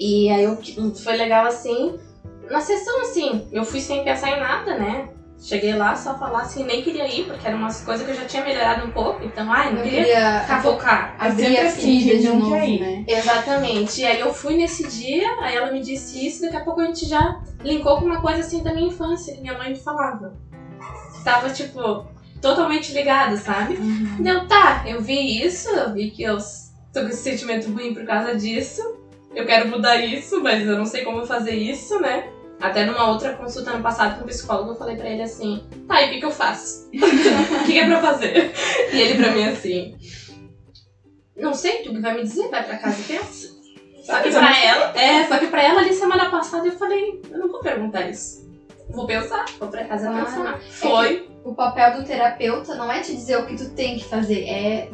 E 0.00 0.30
aí 0.30 0.42
eu, 0.42 0.56
foi 0.94 1.16
legal 1.16 1.44
assim, 1.46 1.98
na 2.50 2.60
sessão 2.62 3.02
assim, 3.02 3.46
eu 3.52 3.62
fui 3.64 3.78
sem 3.80 4.02
pensar 4.02 4.30
em 4.30 4.40
nada, 4.40 4.76
né? 4.78 5.08
Cheguei 5.38 5.74
lá 5.74 5.94
só 5.96 6.16
falar 6.16 6.42
assim, 6.42 6.64
nem 6.64 6.82
queria 6.82 7.06
ir, 7.06 7.24
porque 7.26 7.46
eram 7.46 7.58
umas 7.58 7.82
coisas 7.84 8.06
que 8.06 8.12
eu 8.12 8.16
já 8.16 8.24
tinha 8.24 8.44
melhorado 8.44 8.86
um 8.86 8.92
pouco, 8.92 9.24
então, 9.24 9.52
ai, 9.52 9.70
não, 9.70 9.78
Não 9.78 9.82
queria 9.82 10.04
queria 10.04 10.44
cavocar. 10.46 11.16
abrir 11.18 11.42
sempre 11.46 11.58
a 11.58 11.66
assim, 11.66 12.00
ferida 12.00 12.18
de 12.18 12.28
novo, 12.28 12.56
ir. 12.56 12.80
né? 12.80 13.04
Exatamente. 13.08 14.00
E 14.00 14.06
aí 14.06 14.20
eu 14.20 14.32
fui 14.32 14.56
nesse 14.56 14.86
dia, 14.88 15.28
aí 15.40 15.56
ela 15.56 15.72
me 15.72 15.80
disse 15.80 16.24
isso, 16.24 16.42
daqui 16.42 16.56
a 16.56 16.60
pouco 16.64 16.80
a 16.80 16.84
gente 16.86 17.06
já 17.06 17.40
linkou 17.64 17.98
com 17.98 18.04
uma 18.06 18.20
coisa 18.20 18.38
assim 18.40 18.62
da 18.62 18.72
minha 18.72 18.86
infância, 18.86 19.34
que 19.34 19.40
minha 19.40 19.58
mãe 19.58 19.70
me 19.70 19.76
falava. 19.76 20.32
Tava, 21.24 21.50
tipo, 21.50 22.06
totalmente 22.40 22.92
ligado, 22.92 23.36
sabe? 23.36 23.76
Deu, 24.20 24.46
tá, 24.46 24.84
eu 24.86 25.00
vi 25.00 25.42
isso, 25.42 25.68
eu 25.70 25.92
vi 25.92 26.10
que 26.10 26.22
eu 26.22 26.36
tô 26.92 27.02
com 27.02 27.08
esse 27.08 27.22
sentimento 27.22 27.70
ruim 27.70 27.94
por 27.94 28.04
causa 28.04 28.34
disso. 28.34 28.82
Eu 29.34 29.46
quero 29.46 29.68
mudar 29.68 29.96
isso, 29.96 30.42
mas 30.42 30.66
eu 30.66 30.76
não 30.76 30.84
sei 30.84 31.04
como 31.04 31.24
fazer 31.24 31.54
isso, 31.54 31.98
né? 32.00 32.28
Até 32.60 32.84
numa 32.84 33.10
outra 33.10 33.32
consulta 33.32 33.70
ano 33.70 33.82
passado 33.82 34.18
com 34.18 34.24
um 34.24 34.28
psicólogo, 34.28 34.70
eu 34.70 34.76
falei 34.76 34.96
pra 34.96 35.08
ele 35.08 35.22
assim, 35.22 35.64
tá, 35.88 36.02
e 36.02 36.06
o 36.06 36.10
que, 36.10 36.18
que 36.18 36.24
eu 36.24 36.30
faço? 36.30 36.88
O 36.94 37.64
que, 37.64 37.72
que 37.72 37.78
é 37.78 37.86
pra 37.86 38.00
fazer? 38.00 38.52
E 38.92 39.00
ele 39.00 39.14
pra 39.22 39.32
mim 39.32 39.44
assim, 39.44 39.96
não 41.36 41.54
sei, 41.54 41.82
tu 41.82 41.90
que 41.90 42.00
vai 42.00 42.14
me 42.14 42.22
dizer, 42.22 42.48
vai 42.50 42.62
pra 42.62 42.78
casa 42.78 43.00
e 43.00 43.04
pensa. 43.04 43.48
Só 44.04 44.20
que 44.20 44.30
pra 44.30 44.64
ela, 44.64 44.92
é, 44.96 45.24
só 45.26 45.38
que 45.38 45.46
pra 45.46 45.62
ela 45.62 45.80
ali 45.80 45.92
semana 45.92 46.30
passada 46.30 46.66
eu 46.66 46.72
falei, 46.72 47.20
eu 47.30 47.38
não 47.38 47.48
vou 47.48 47.60
perguntar 47.60 48.08
isso. 48.08 48.51
Vou 48.88 49.06
pensar, 49.06 49.44
vou 49.58 49.68
pra 49.68 49.84
casa 49.84 50.10
Ah, 50.10 50.12
pensar. 50.14 50.60
Foi. 50.70 51.26
O 51.44 51.54
papel 51.54 51.92
do 51.98 52.04
terapeuta 52.04 52.74
não 52.74 52.90
é 52.90 53.00
te 53.00 53.12
dizer 53.14 53.36
o 53.36 53.46
que 53.46 53.56
tu 53.56 53.70
tem 53.70 53.96
que 53.96 54.04
fazer, 54.04 54.44
é 54.44 54.88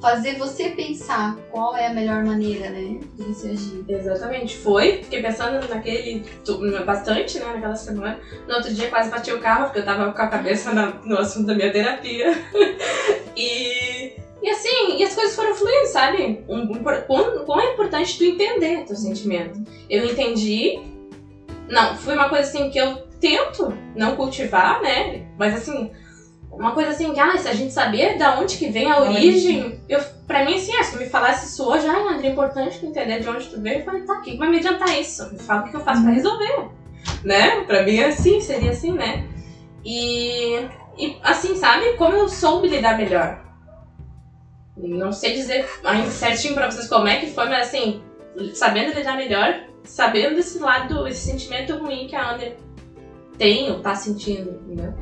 fazer 0.00 0.36
você 0.36 0.68
pensar 0.68 1.34
qual 1.50 1.74
é 1.74 1.86
a 1.86 1.90
melhor 1.90 2.22
maneira, 2.22 2.68
né, 2.68 3.00
de 3.14 3.22
você 3.22 3.48
agir. 3.48 3.82
Exatamente, 3.88 4.54
foi. 4.54 5.02
Fiquei 5.02 5.22
pensando 5.22 5.66
naquele 5.66 6.22
bastante, 6.84 7.38
né, 7.38 7.46
naquela 7.46 7.74
semana. 7.74 8.18
No 8.46 8.54
outro 8.56 8.70
dia 8.70 8.90
quase 8.90 9.08
bati 9.08 9.32
o 9.32 9.40
carro, 9.40 9.64
porque 9.64 9.78
eu 9.78 9.84
tava 9.84 10.12
com 10.12 10.20
a 10.20 10.26
cabeça 10.26 10.74
na- 10.74 10.92
no 11.04 11.16
assunto 11.16 11.46
da 11.46 11.54
minha 11.54 11.72
terapia. 11.72 12.30
e, 13.34 14.12
e 14.42 14.48
assim, 14.50 14.98
e 14.98 15.02
as 15.02 15.14
coisas 15.14 15.34
foram 15.34 15.54
fluindo, 15.54 15.86
sabe? 15.86 16.44
Um, 16.46 16.60
um, 16.60 16.82
quão, 17.06 17.44
quão 17.46 17.60
é 17.60 17.72
importante 17.72 18.18
tu 18.18 18.24
entender 18.24 18.84
teu 18.84 18.96
sentimento. 18.96 19.58
Eu 19.88 20.04
entendi. 20.04 20.78
Não, 21.66 21.96
foi 21.96 22.14
uma 22.14 22.28
coisa 22.28 22.46
assim 22.46 22.68
que 22.68 22.78
eu 22.78 22.98
tento 23.24 23.72
não 23.96 24.16
cultivar, 24.16 24.82
né? 24.82 25.22
Mas 25.38 25.54
assim, 25.54 25.90
uma 26.52 26.72
coisa 26.72 26.90
assim, 26.90 27.14
que, 27.14 27.18
ah, 27.18 27.38
se 27.38 27.48
a 27.48 27.54
gente 27.54 27.72
saber 27.72 28.18
da 28.18 28.38
onde 28.38 28.58
que 28.58 28.68
vem 28.68 28.90
a 28.90 29.00
origem, 29.00 29.80
eu, 29.88 29.98
pra 30.26 30.44
mim, 30.44 30.56
assim, 30.56 30.76
ah, 30.76 30.84
se 30.84 30.92
tu 30.92 30.98
me 30.98 31.08
falasse 31.08 31.46
isso 31.46 31.66
hoje, 31.66 31.86
ai, 31.86 32.02
André, 32.02 32.28
é 32.28 32.30
importante 32.32 32.78
tu 32.78 32.84
entender 32.84 33.20
de 33.20 33.28
onde 33.28 33.48
tu 33.48 33.58
veio, 33.62 33.78
eu 33.78 33.84
falei, 33.84 34.02
tá, 34.02 34.18
o 34.18 34.20
que 34.20 34.32
que 34.32 34.36
vai 34.36 34.50
me 34.50 34.58
adiantar 34.58 35.00
isso? 35.00 35.32
Me 35.32 35.38
fala 35.38 35.62
o 35.62 35.70
que 35.70 35.74
eu 35.74 35.80
faço 35.80 36.02
pra 36.02 36.12
resolver, 36.12 36.68
né? 37.24 37.62
Pra 37.62 37.82
mim, 37.82 37.96
é 37.96 38.08
assim, 38.08 38.40
seria 38.42 38.70
assim, 38.70 38.92
né? 38.92 39.26
E, 39.82 40.56
e, 40.98 41.16
assim, 41.22 41.56
sabe, 41.56 41.94
como 41.94 42.14
eu 42.14 42.28
soube 42.28 42.68
lidar 42.68 42.98
melhor? 42.98 43.42
Não 44.76 45.12
sei 45.12 45.32
dizer 45.32 45.66
ainda 45.82 46.10
certinho 46.10 46.52
pra 46.52 46.70
vocês 46.70 46.88
como 46.88 47.08
é 47.08 47.20
que 47.20 47.30
foi, 47.30 47.48
mas 47.48 47.68
assim, 47.68 48.02
sabendo 48.52 48.92
lidar 48.92 49.16
melhor, 49.16 49.60
sabendo 49.82 50.36
desse 50.36 50.58
lado, 50.58 51.06
esse 51.06 51.30
sentimento 51.30 51.78
ruim 51.78 52.06
que 52.06 52.16
a 52.16 52.32
André 52.32 52.56
tem 53.38 53.70
ou 53.70 53.80
tá 53.80 53.94
sentindo, 53.94 54.50
entendeu? 54.64 54.92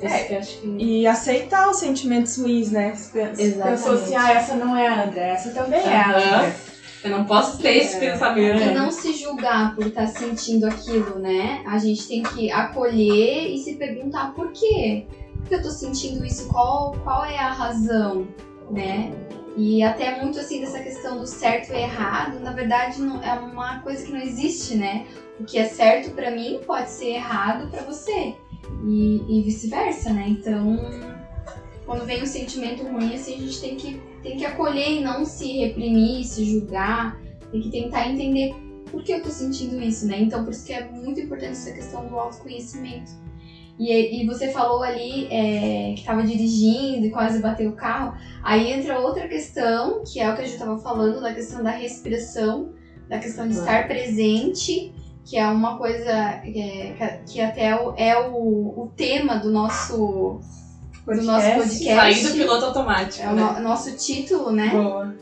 Esse 0.00 0.14
É, 0.14 0.24
que 0.24 0.34
eu 0.34 0.38
acho 0.38 0.58
que... 0.58 0.66
E 0.78 1.06
aceitar 1.06 1.70
os 1.70 1.76
sentimentos 1.76 2.36
ruins, 2.36 2.70
né? 2.70 2.92
Exatamente. 2.92 3.62
Pensou 3.62 3.94
assim, 3.94 4.16
ah, 4.16 4.32
essa 4.32 4.54
não 4.56 4.76
é 4.76 4.88
a 4.88 5.04
André, 5.04 5.28
essa 5.30 5.50
também 5.50 5.80
é 5.80 5.96
a. 5.96 6.08
André. 6.08 6.56
Eu 7.04 7.10
não 7.10 7.24
posso 7.24 7.58
ter 7.58 7.78
esse 7.78 7.96
É. 7.96 8.12
pensamento. 8.12 8.62
E 8.62 8.74
não 8.74 8.90
se 8.90 9.12
julgar 9.14 9.74
por 9.74 9.86
estar 9.86 10.06
sentindo 10.06 10.66
aquilo, 10.66 11.18
né? 11.18 11.62
A 11.66 11.76
gente 11.78 12.06
tem 12.06 12.22
que 12.22 12.50
acolher 12.50 13.48
e 13.52 13.58
se 13.58 13.74
perguntar 13.74 14.32
por 14.34 14.52
quê? 14.52 15.06
Por 15.36 15.48
que 15.48 15.54
eu 15.56 15.62
tô 15.62 15.70
sentindo 15.70 16.24
isso? 16.24 16.46
Qual, 16.48 16.96
qual 17.02 17.24
é 17.24 17.38
a 17.38 17.50
razão, 17.50 18.26
né? 18.70 19.12
E 19.56 19.82
até 19.82 20.22
muito 20.22 20.38
assim 20.38 20.60
dessa 20.60 20.78
questão 20.78 21.18
do 21.18 21.26
certo 21.26 21.72
e 21.72 21.76
errado, 21.76 22.40
na 22.40 22.52
verdade 22.52 23.02
não, 23.02 23.22
é 23.22 23.32
uma 23.34 23.80
coisa 23.80 24.04
que 24.06 24.12
não 24.12 24.20
existe, 24.20 24.76
né? 24.76 25.04
O 25.42 25.44
que 25.44 25.58
é 25.58 25.64
certo 25.64 26.12
pra 26.12 26.30
mim 26.30 26.60
pode 26.64 26.88
ser 26.88 27.14
errado 27.14 27.68
pra 27.68 27.82
você. 27.82 28.36
E, 28.86 29.22
e 29.28 29.42
vice-versa, 29.42 30.12
né? 30.12 30.26
Então, 30.28 30.78
quando 31.84 32.04
vem 32.04 32.22
um 32.22 32.26
sentimento 32.26 32.84
ruim, 32.84 33.12
assim, 33.14 33.34
a 33.34 33.38
gente 33.38 33.60
tem 33.60 33.76
que, 33.76 34.00
tem 34.22 34.36
que 34.36 34.44
acolher 34.44 35.00
e 35.00 35.00
não 35.00 35.24
se 35.24 35.58
reprimir, 35.58 36.24
se 36.24 36.44
julgar. 36.44 37.20
Tem 37.50 37.60
que 37.60 37.70
tentar 37.70 38.08
entender 38.08 38.54
por 38.88 39.02
que 39.02 39.12
eu 39.12 39.20
tô 39.22 39.30
sentindo 39.30 39.82
isso, 39.82 40.06
né? 40.06 40.20
Então, 40.20 40.44
por 40.44 40.52
isso 40.52 40.64
que 40.64 40.72
é 40.72 40.88
muito 40.88 41.18
importante 41.20 41.52
essa 41.52 41.72
questão 41.72 42.06
do 42.06 42.16
autoconhecimento. 42.16 43.10
E, 43.76 44.22
e 44.22 44.26
você 44.26 44.52
falou 44.52 44.84
ali 44.84 45.26
é, 45.28 45.94
que 45.96 46.04
tava 46.04 46.22
dirigindo 46.22 47.04
e 47.04 47.10
quase 47.10 47.40
bateu 47.40 47.70
o 47.70 47.74
carro. 47.74 48.16
Aí 48.44 48.70
entra 48.70 49.00
outra 49.00 49.26
questão, 49.26 50.04
que 50.04 50.20
é 50.20 50.30
o 50.30 50.36
que 50.36 50.42
a 50.42 50.46
gente 50.46 50.58
tava 50.58 50.78
falando, 50.78 51.20
da 51.20 51.34
questão 51.34 51.64
da 51.64 51.70
respiração, 51.70 52.74
da 53.08 53.18
questão 53.18 53.48
de 53.48 53.56
Ah. 53.56 53.60
estar 53.60 53.88
presente, 53.88 54.92
que 55.24 55.36
é 55.36 55.46
uma 55.46 55.78
coisa 55.78 56.10
é, 56.10 57.20
que- 57.26 57.40
até 57.40 57.66
é 57.66 57.76
o, 57.76 57.94
é 57.96 58.18
o, 58.18 58.90
tema 58.96 59.36
do 59.36 59.50
nosso, 59.50 60.40
do 61.06 61.22
nosso 61.22 61.46
podcast. 61.46 61.84
Sair 61.84 62.22
do 62.22 62.32
piloto 62.32 62.64
automático, 62.66 63.22
É 63.24 63.30
o 63.30 63.34
né? 63.34 63.42
no- 63.56 63.60
nosso 63.60 63.96
título, 63.96 64.50
né? 64.50 64.70
Boa. 64.70 65.14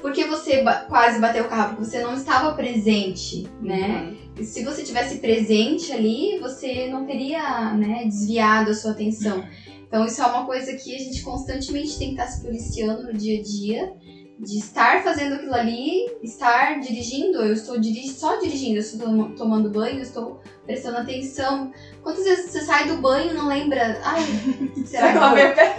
Por 0.00 0.12
que 0.12 0.24
você 0.24 0.62
ba- 0.62 0.84
quase 0.88 1.20
bateu 1.20 1.44
o 1.44 1.48
carro? 1.48 1.70
Porque 1.76 1.84
você 1.86 2.00
não 2.02 2.14
estava 2.14 2.52
presente, 2.54 3.48
né? 3.60 4.08
Uhum. 4.10 4.16
E 4.40 4.44
se 4.44 4.62
você 4.62 4.82
tivesse 4.82 5.18
presente 5.18 5.90
ali, 5.92 6.38
você 6.38 6.86
não 6.88 7.06
teria 7.06 7.72
né, 7.74 8.04
desviado 8.04 8.70
a 8.70 8.74
sua 8.74 8.90
atenção. 8.90 9.42
Então 9.88 10.04
isso 10.04 10.20
é 10.20 10.26
uma 10.26 10.44
coisa 10.44 10.74
que 10.74 10.94
a 10.94 10.98
gente 10.98 11.22
constantemente 11.22 11.98
tem 11.98 12.08
que 12.14 12.20
estar 12.20 12.26
se 12.26 12.42
policiando 12.42 13.04
no 13.04 13.14
dia 13.14 13.40
a 13.40 13.42
dia. 13.42 13.92
De 14.38 14.58
estar 14.58 15.02
fazendo 15.02 15.36
aquilo 15.36 15.54
ali, 15.54 16.06
estar 16.22 16.78
dirigindo, 16.80 17.38
eu 17.42 17.54
estou 17.54 17.78
diri 17.80 18.06
só 18.06 18.36
dirigindo, 18.36 18.76
eu 18.76 18.80
estou 18.80 19.00
tom- 19.08 19.30
tomando 19.30 19.70
banho, 19.70 19.96
eu 19.96 20.02
estou 20.02 20.42
prestando 20.66 20.98
atenção. 20.98 21.72
Quantas 22.02 22.24
vezes 22.24 22.50
você 22.50 22.60
sai 22.60 22.84
do 22.86 22.96
banho 22.98 23.30
e 23.30 23.34
não 23.34 23.48
lembra? 23.48 23.98
Ai, 24.04 24.20
será 24.84 25.10
que 25.12 25.16
eu 25.16 25.20
Lavei 25.22 25.46
o 25.50 25.54
pé. 25.54 25.74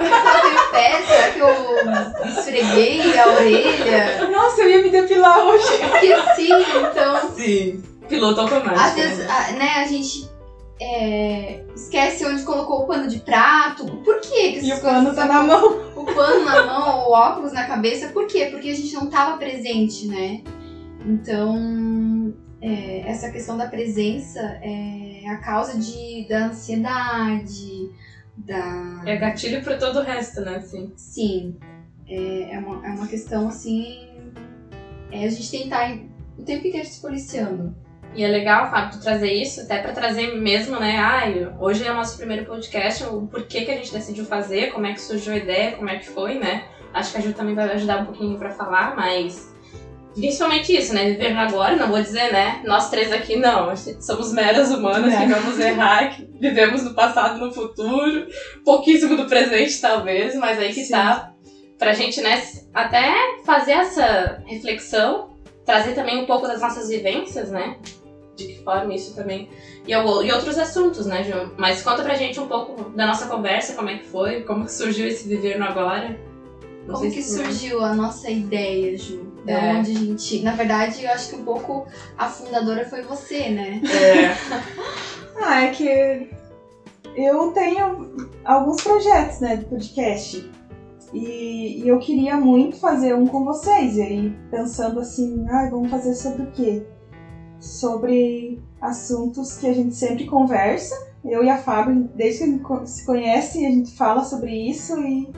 Será 1.05 1.31
que 1.33 1.39
eu 1.39 2.29
esfreguei 2.29 3.19
a 3.19 3.27
orelha? 3.27 4.27
Nossa, 4.31 4.61
eu 4.61 4.69
ia 4.71 4.81
me 4.81 4.89
depilar 4.89 5.39
hoje. 5.45 5.63
Esqueci, 5.73 6.49
então 6.51 7.31
Sim. 7.35 7.83
Piloto 8.09 8.41
automático. 8.41 8.79
Às 8.79 8.93
vezes, 8.95 9.17
né? 9.19 9.27
a, 9.29 9.51
né, 9.51 9.69
a 9.83 9.85
gente 9.85 10.27
é, 10.79 11.63
esquece 11.75 12.25
onde 12.25 12.43
colocou 12.43 12.83
o 12.83 12.87
pano 12.87 13.07
de 13.07 13.19
prato. 13.19 13.85
Por 13.85 14.19
quê 14.21 14.53
que 14.53 14.67
E 14.67 14.73
o 14.73 14.81
pano 14.81 15.13
tá 15.13 15.25
na 15.25 15.43
mão. 15.43 15.91
O 15.95 16.05
pano 16.05 16.45
na 16.45 16.65
mão, 16.65 17.07
o 17.07 17.11
óculos 17.11 17.51
na 17.51 17.65
cabeça. 17.65 18.09
Por 18.09 18.27
quê? 18.27 18.47
Porque 18.51 18.69
a 18.69 18.75
gente 18.75 18.93
não 18.93 19.05
estava 19.05 19.37
presente, 19.37 20.07
né? 20.07 20.43
Então, 21.05 22.33
é, 22.61 23.09
essa 23.09 23.31
questão 23.31 23.57
da 23.57 23.67
presença 23.67 24.39
é 24.61 25.27
a 25.27 25.37
causa 25.37 25.77
de, 25.77 26.27
da 26.29 26.47
ansiedade, 26.47 27.89
da... 28.35 29.01
É 29.05 29.17
gatilho 29.17 29.63
pra 29.63 29.77
todo 29.77 29.99
o 29.99 30.03
resto, 30.03 30.41
né? 30.41 30.57
Assim. 30.57 30.93
Sim, 30.95 31.57
é, 32.07 32.53
é, 32.53 32.59
uma, 32.59 32.85
é 32.85 32.91
uma 32.91 33.07
questão 33.07 33.47
assim... 33.47 34.07
É 35.11 35.25
a 35.25 35.29
gente 35.29 35.49
tentar 35.49 35.97
o 36.37 36.43
tempo 36.43 36.67
inteiro 36.67 36.87
se 36.87 37.01
policiando. 37.01 37.73
E 38.15 38.23
é 38.23 38.27
legal, 38.27 38.71
Fábio, 38.71 38.99
trazer 38.99 39.31
isso, 39.31 39.61
até 39.61 39.77
pra 39.79 39.91
trazer 39.91 40.35
mesmo, 40.39 40.79
né? 40.79 40.97
Ai, 40.97 41.53
hoje 41.59 41.85
é 41.85 41.91
o 41.91 41.95
nosso 41.95 42.17
primeiro 42.17 42.45
podcast, 42.45 43.03
o 43.03 43.27
porquê 43.27 43.63
que 43.63 43.71
a 43.71 43.75
gente 43.75 43.93
decidiu 43.93 44.25
fazer, 44.25 44.71
como 44.71 44.87
é 44.87 44.93
que 44.93 45.01
surgiu 45.01 45.33
a 45.33 45.37
ideia, 45.37 45.73
como 45.73 45.89
é 45.89 45.97
que 45.97 46.07
foi, 46.09 46.35
né? 46.35 46.63
Acho 46.93 47.11
que 47.11 47.17
a 47.19 47.21
Ju 47.21 47.33
também 47.33 47.53
vai 47.53 47.69
ajudar 47.73 48.01
um 48.01 48.05
pouquinho 48.05 48.37
pra 48.39 48.49
falar, 48.49 48.95
mas. 48.95 49.55
Principalmente 50.15 50.75
isso, 50.75 50.95
né? 50.95 51.05
Viver 51.11 51.31
no 51.31 51.39
agora, 51.39 51.75
não 51.75 51.89
vou 51.89 52.01
dizer, 52.01 52.31
né? 52.33 52.59
Nós 52.65 52.89
três 52.89 53.11
aqui 53.13 53.35
não, 53.35 53.71
somos 54.01 54.33
meras 54.33 54.71
humanas 54.71 55.13
É. 55.13 55.17
que 55.17 55.25
vamos 55.31 55.59
errar, 55.59 56.09
que 56.09 56.27
vivemos 56.39 56.81
no 56.81 56.95
passado 56.95 57.37
e 57.37 57.41
no 57.41 57.53
futuro, 57.53 58.25
pouquíssimo 58.65 59.15
do 59.15 59.27
presente, 59.27 59.79
talvez, 59.79 60.33
mas 60.33 60.57
aí 60.57 60.73
que 60.73 60.85
Sim. 60.85 60.93
tá. 60.93 61.33
Pra 61.77 61.93
gente, 61.93 62.19
né, 62.21 62.41
até 62.73 63.13
fazer 63.45 63.73
essa 63.73 64.41
reflexão, 64.47 65.29
trazer 65.63 65.93
também 65.93 66.23
um 66.23 66.25
pouco 66.25 66.47
das 66.47 66.61
nossas 66.61 66.89
vivências, 66.89 67.51
né? 67.51 67.77
Isso 68.93 69.15
também. 69.15 69.49
E, 69.85 69.91
e 69.91 69.95
outros 70.31 70.57
assuntos, 70.57 71.05
né, 71.05 71.23
Ju? 71.23 71.53
Mas 71.57 71.81
conta 71.81 72.03
pra 72.03 72.15
gente 72.15 72.39
um 72.39 72.47
pouco 72.47 72.89
da 72.91 73.07
nossa 73.07 73.27
conversa, 73.27 73.73
como 73.73 73.89
é 73.89 73.97
que 73.97 74.05
foi, 74.05 74.43
como 74.43 74.67
surgiu 74.67 75.07
esse 75.07 75.27
viver 75.27 75.57
no 75.57 75.65
agora. 75.65 76.19
Não 76.85 76.95
Como 76.95 77.11
que 77.11 77.21
surgiu 77.21 77.83
a 77.83 77.93
nossa 77.93 78.29
ideia, 78.29 78.97
Ju? 78.97 79.27
Da 79.43 79.53
É. 79.53 79.73
onde 79.75 79.91
a 79.91 79.95
gente. 79.95 80.41
Na 80.41 80.51
verdade, 80.51 81.03
eu 81.03 81.11
acho 81.11 81.29
que 81.29 81.35
um 81.35 81.43
pouco 81.43 81.85
a 82.17 82.27
fundadora 82.27 82.85
foi 82.85 83.01
você, 83.01 83.49
né? 83.49 83.81
É. 83.83 84.35
Ah, 85.39 85.61
é 85.61 85.69
que 85.69 86.27
eu 87.15 87.51
tenho 87.51 88.15
alguns 88.43 88.81
projetos, 88.81 89.39
né, 89.39 89.55
de 89.55 89.65
podcast. 89.65 90.49
E, 91.13 91.83
e 91.83 91.87
eu 91.87 91.99
queria 91.99 92.35
muito 92.37 92.77
fazer 92.77 93.15
um 93.15 93.25
com 93.25 93.43
vocês. 93.43 93.95
E 93.97 94.01
aí, 94.01 94.33
pensando 94.51 94.99
assim, 94.99 95.45
ah, 95.47 95.67
vamos 95.69 95.89
fazer 95.89 96.13
sobre 96.13 96.43
o 96.43 96.51
quê? 96.51 96.83
Sobre 97.59 98.61
assuntos 98.81 99.57
que 99.57 99.67
a 99.67 99.73
gente 99.73 99.95
sempre 99.95 100.25
conversa. 100.25 100.95
Eu 101.25 101.43
e 101.43 101.49
a 101.49 101.57
Fábio, 101.57 102.09
desde 102.15 102.39
que 102.39 102.43
a 102.43 102.47
gente 102.47 102.89
se 102.89 103.05
conhece, 103.05 103.65
a 103.65 103.69
gente 103.69 103.91
fala 103.91 104.23
sobre 104.23 104.51
isso 104.51 104.97
e, 105.01 105.29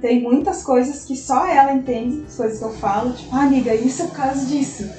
tem 0.00 0.22
muitas 0.22 0.62
coisas 0.62 1.04
que 1.04 1.14
só 1.16 1.46
ela 1.46 1.74
entende, 1.74 2.24
as 2.26 2.36
coisas 2.36 2.58
que 2.58 2.64
eu 2.64 2.72
falo, 2.72 3.12
tipo, 3.12 3.34
ah, 3.34 3.42
amiga, 3.42 3.74
isso 3.74 4.02
é 4.02 4.06
por 4.06 4.16
causa 4.16 4.44
disso. 4.46 4.90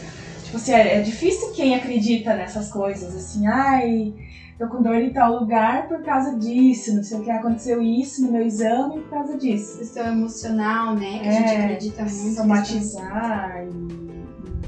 Tipo 0.44 0.58
assim, 0.58 0.72
é, 0.74 0.98
é 0.98 1.02
difícil 1.02 1.52
quem 1.54 1.76
acredita 1.76 2.36
nessas 2.36 2.72
coisas, 2.72 3.16
assim, 3.16 3.46
ai, 3.48 4.14
tô 4.58 4.68
com 4.68 4.82
dor 4.82 4.96
em 4.96 5.12
tal 5.12 5.40
lugar 5.40 5.88
por 5.88 6.02
causa 6.04 6.38
disso, 6.38 6.96
não 6.96 7.04
sei 7.04 7.20
o 7.20 7.24
que, 7.24 7.32
aconteceu 7.32 7.82
isso 7.82 8.26
no 8.26 8.32
meu 8.32 8.46
exame 8.46 9.02
por 9.02 9.10
causa 9.10 9.38
disso. 9.38 9.78
Questão 9.80 10.06
emocional, 10.08 10.96
né? 10.96 11.20
Que 11.20 11.28
a 11.28 11.32
gente 11.32 11.50
É, 11.50 11.64
acredita 11.64 12.02
muito. 12.04 12.36
Somatizar 12.36 13.66
e 13.68 14.15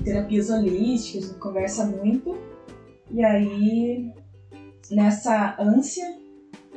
terapias 0.03 0.49
holísticas, 0.49 1.23
a 1.23 1.27
gente 1.27 1.39
conversa 1.39 1.85
muito. 1.85 2.37
E 3.11 3.23
aí, 3.23 4.11
nessa 4.91 5.55
ânsia 5.59 6.05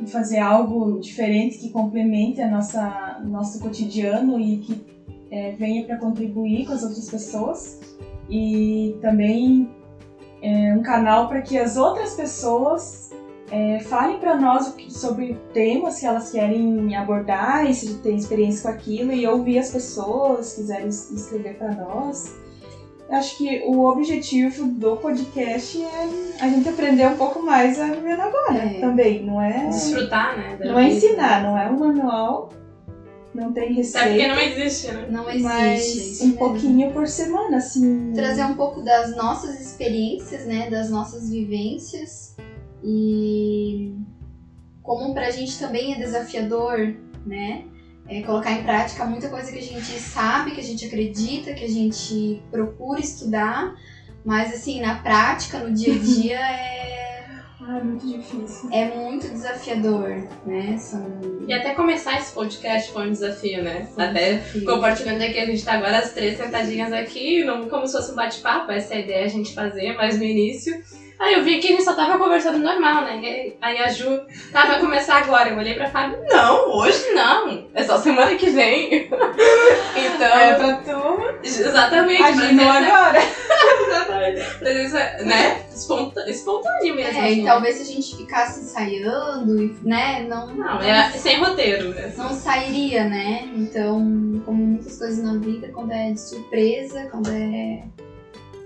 de 0.01 0.11
fazer 0.11 0.39
algo 0.39 0.99
diferente 1.01 1.59
que 1.59 1.71
complemente 1.71 2.41
a 2.41 2.51
nossa 2.51 3.21
nosso 3.25 3.61
cotidiano 3.61 4.41
e 4.41 4.59
que 4.59 4.85
é, 5.31 5.53
venha 5.53 5.85
para 5.85 5.99
contribuir 5.99 6.67
com 6.67 6.73
as 6.73 6.83
outras 6.83 7.09
pessoas 7.11 7.81
e 8.29 8.97
também 9.01 9.69
é, 10.43 10.75
um 10.75 10.83
canal 10.83 11.29
para 11.29 11.43
que 11.43 11.59
as 11.59 11.77
outras 11.77 12.15
pessoas 12.15 13.11
é, 13.51 13.81
falem 13.81 14.19
para 14.19 14.37
nós 14.37 14.75
sobre 14.89 15.35
temas 15.53 15.99
que 16.01 16.07
elas 16.07 16.31
querem 16.31 16.95
abordar 16.97 17.69
e 17.69 17.75
se 17.75 17.99
tem 17.99 18.17
experiência 18.17 18.63
com 18.63 18.69
aquilo 18.77 19.13
e 19.13 19.27
ouvir 19.27 19.59
as 19.59 19.71
pessoas, 19.71 20.55
quiserem 20.55 20.89
es- 20.89 21.11
escrever 21.11 21.59
para 21.59 21.75
nós. 21.75 22.35
Acho 23.11 23.37
que 23.39 23.61
o 23.65 23.81
objetivo 23.87 24.67
do 24.69 24.97
podcast 24.97 25.83
é 25.83 26.09
a 26.45 26.49
gente 26.49 26.69
aprender 26.69 27.07
um 27.09 27.17
pouco 27.17 27.43
mais 27.43 27.79
a 27.81 27.91
viver 27.91 28.17
no 28.17 28.23
agora 28.23 28.55
É. 28.55 28.81
também, 28.81 29.25
não 29.25 29.41
é? 29.43 29.67
Desfrutar, 29.67 30.37
né? 30.37 30.57
Não 30.61 30.79
é 30.79 30.89
ensinar, 30.89 31.43
não 31.43 31.59
é 31.59 31.69
um 31.69 31.77
manual, 31.79 32.51
não 33.35 33.53
tem 33.53 33.65
Até 33.65 33.73
porque 33.73 33.79
receita, 33.79 34.35
não 34.35 34.41
existe, 34.41 34.93
né? 34.93 35.07
Não 35.11 35.29
existe. 35.29 35.43
mas 35.43 35.81
isso 35.87 36.23
um 36.25 36.27
mesmo. 36.29 36.39
pouquinho 36.39 36.93
por 36.93 37.07
semana, 37.09 37.57
assim. 37.57 38.13
trazer 38.15 38.45
um 38.45 38.55
pouco 38.55 38.81
das 38.81 39.15
nossas 39.17 39.61
experiências, 39.61 40.45
né, 40.45 40.71
das 40.71 40.89
nossas 40.89 41.29
vivências 41.29 42.37
e 42.83 43.93
como 44.83 45.13
pra 45.13 45.31
gente 45.31 45.59
também 45.59 45.95
é 45.95 45.99
desafiador, 45.99 46.95
né, 47.27 47.65
é 48.11 48.23
colocar 48.23 48.51
em 48.53 48.65
prática 48.65 49.05
muita 49.05 49.29
coisa 49.29 49.53
que 49.53 49.59
a 49.59 49.63
gente 49.63 49.99
sabe, 49.99 50.51
que 50.51 50.61
a 50.61 50.65
gente 50.65 50.85
acredita, 50.85 51.55
que 51.55 51.65
a 51.65 51.69
gente 51.69 52.43
procura 52.51 52.99
estudar, 53.01 53.75
mas 54.25 54.53
assim, 54.53 54.81
na 54.81 54.97
prática, 54.97 55.59
no 55.59 55.73
dia 55.73 55.95
a 55.95 55.99
dia 56.03 56.41
é, 56.41 57.25
Ah, 57.61 57.79
é 57.79 57.85
muito 57.85 58.07
difícil. 58.07 58.69
é 58.73 58.85
muito 58.97 59.29
desafiador, 59.29 60.27
né, 60.45 60.77
são 60.77 61.07
E 61.47 61.53
até 61.53 61.73
começar 61.75 62.19
esse 62.19 62.33
podcast 62.33 62.93
foi 62.93 63.09
um 63.09 63.13
desafio, 63.13 63.63
né? 63.63 63.89
Até 63.97 64.43
compartilhando 64.67 65.23
aqui, 65.23 65.39
a 65.39 65.47
gente 65.47 65.65
tá 65.65 65.75
agora 65.75 65.99
as 65.99 66.13
três 66.13 66.37
sentadinhas 66.37 66.93
aqui, 66.93 67.45
não 67.45 67.69
como 67.69 67.87
se 67.87 67.97
fosse 67.97 68.11
um 68.13 68.17
bate-papo, 68.17 68.73
essa 68.73 68.95
é 68.95 68.97
a 68.97 69.01
ideia 69.01 69.25
a 69.25 69.29
gente 69.29 69.55
fazer, 69.55 69.95
mas 69.95 70.19
no 70.19 70.25
início. 70.25 70.83
Aí 71.21 71.35
eu 71.35 71.45
vi 71.45 71.59
que 71.59 71.69
gente 71.69 71.85
só 71.85 71.93
tava 71.93 72.17
conversando 72.17 72.59
normal, 72.59 73.03
né? 73.05 73.53
Aí 73.61 73.79
a 73.79 73.89
Ju, 73.91 74.21
tá, 74.51 74.65
vai 74.65 74.81
começar 74.81 75.17
agora. 75.19 75.51
Eu 75.51 75.59
olhei 75.59 75.75
pra 75.75 75.91
Fábio, 75.91 76.19
não, 76.31 76.71
hoje 76.79 77.11
não, 77.13 77.67
é 77.75 77.85
só 77.85 77.99
semana 77.99 78.35
que 78.37 78.49
vem. 78.49 79.05
então, 79.05 80.39
É 80.39 80.55
pra 80.55 80.75
tu 80.77 81.45
exatamente, 81.45 82.23
no 82.23 82.27
presença- 82.37 82.71
agora. 82.71 83.19
exatamente, 83.87 84.55
presença, 84.59 84.99
né? 85.25 85.63
Espontâneo 86.27 86.95
mesmo. 86.95 87.19
É, 87.19 87.25
assim. 87.27 87.43
e 87.43 87.45
talvez 87.45 87.77
se 87.77 87.83
a 87.83 87.87
gente 87.87 88.17
ficasse 88.17 88.61
ensaiando, 88.61 89.77
né, 89.83 90.25
não, 90.29 90.47
Não, 90.55 90.81
é 90.81 91.11
sem 91.11 91.39
roteiro, 91.39 91.91
né? 91.91 92.13
não 92.17 92.31
sairia, 92.31 93.05
né? 93.05 93.47
Então, 93.57 94.41
como 94.47 94.59
muitas 94.65 94.99
coisas 94.99 95.23
na 95.23 95.37
vida, 95.39 95.69
quando 95.69 95.93
é 95.93 96.13
de 96.13 96.21
surpresa, 96.21 97.09
quando 97.11 97.29
é. 97.31 97.83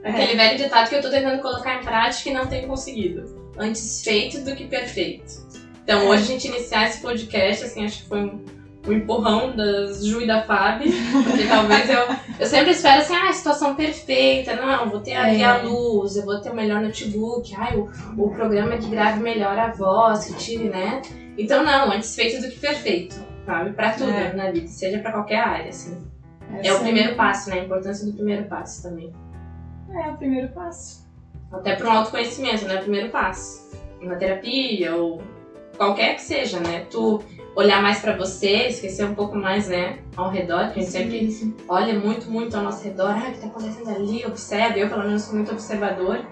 Aquele 0.04 0.36
velho 0.36 0.58
ditado 0.58 0.88
que 0.88 0.94
eu 0.96 1.02
tô 1.02 1.10
tentando 1.10 1.40
colocar 1.40 1.80
em 1.80 1.84
prática 1.84 2.28
e 2.30 2.32
não 2.34 2.46
tenho 2.46 2.68
conseguido. 2.68 3.52
Antes 3.58 4.02
feito 4.02 4.40
do 4.44 4.54
que 4.54 4.66
perfeito. 4.66 5.44
Então, 5.82 6.08
hoje 6.08 6.22
a 6.22 6.26
gente 6.26 6.48
iniciar 6.48 6.86
esse 6.88 7.00
podcast, 7.00 7.64
assim, 7.64 7.84
acho 7.84 8.02
que 8.02 8.08
foi 8.08 8.20
um, 8.24 8.44
um 8.86 8.92
empurrão 8.92 9.54
das 9.54 10.04
Ju 10.04 10.20
e 10.20 10.26
da 10.26 10.42
Fábio. 10.42 10.90
Porque 11.24 11.44
talvez 11.46 11.88
eu. 11.88 12.04
Eu 12.38 12.46
sempre 12.46 12.70
espero 12.72 13.00
assim, 13.00 13.14
ah, 13.14 13.32
situação 13.32 13.74
perfeita. 13.76 14.56
Não, 14.56 14.88
vou 14.90 15.00
ter 15.00 15.14
ali 15.14 15.40
É. 15.40 15.44
a 15.44 15.58
luz, 15.58 16.16
eu 16.16 16.24
vou 16.24 16.40
ter 16.40 16.50
o 16.50 16.54
melhor 16.54 16.80
notebook, 16.80 17.54
ai, 17.56 17.76
o, 17.76 17.88
o 18.18 18.30
programa 18.30 18.76
que 18.76 18.88
grave 18.88 19.20
melhor 19.20 19.56
a 19.58 19.68
voz, 19.68 20.24
que 20.26 20.34
tire, 20.34 20.68
né? 20.68 21.00
Então, 21.38 21.62
não, 21.62 21.92
antes 21.92 22.14
feito 22.14 22.42
do 22.42 22.48
que 22.50 22.58
perfeito. 22.58 23.14
Sabe? 23.46 23.72
Pra 23.72 23.92
tudo 23.92 24.10
É. 24.10 24.32
na 24.32 24.50
vida, 24.50 24.66
seja 24.68 24.98
pra 24.98 25.12
qualquer 25.12 25.36
área, 25.38 25.68
assim. 25.68 25.96
É 26.62 26.70
o 26.72 26.74
Essa 26.76 26.80
primeiro 26.80 27.14
passo, 27.14 27.50
né? 27.50 27.60
A 27.60 27.64
importância 27.64 28.06
do 28.06 28.12
primeiro 28.14 28.44
passo 28.44 28.82
também. 28.82 29.12
É 29.94 30.10
o 30.10 30.16
primeiro 30.16 30.48
passo. 30.48 31.04
Até 31.52 31.76
para 31.76 31.88
um 31.88 31.92
autoconhecimento, 31.92 32.66
né? 32.66 32.76
O 32.76 32.80
primeiro 32.80 33.10
passo. 33.10 33.64
Uma 34.00 34.16
terapia 34.16 34.94
ou 34.96 35.22
qualquer 35.76 36.16
que 36.16 36.22
seja, 36.22 36.60
né? 36.60 36.86
Tu 36.90 37.22
olhar 37.54 37.80
mais 37.80 38.00
pra 38.00 38.16
você, 38.16 38.66
esquecer 38.66 39.04
um 39.06 39.14
pouco 39.14 39.36
mais, 39.36 39.68
né? 39.68 40.00
Ao 40.16 40.30
redor, 40.30 40.72
que 40.72 40.80
a 40.80 40.82
gente 40.82 40.90
sempre 40.90 41.54
olha 41.68 41.98
muito, 41.98 42.28
muito 42.28 42.56
ao 42.56 42.64
nosso 42.64 42.82
redor. 42.82 43.10
Ah, 43.10 43.28
o 43.28 43.32
que 43.32 43.40
tá 43.40 43.46
acontecendo 43.46 43.88
ali? 43.88 44.26
Observa. 44.26 44.76
Eu, 44.76 44.88
pelo 44.88 45.04
menos, 45.04 45.22
sou 45.22 45.34
muito 45.34 45.52
observador. 45.52 46.24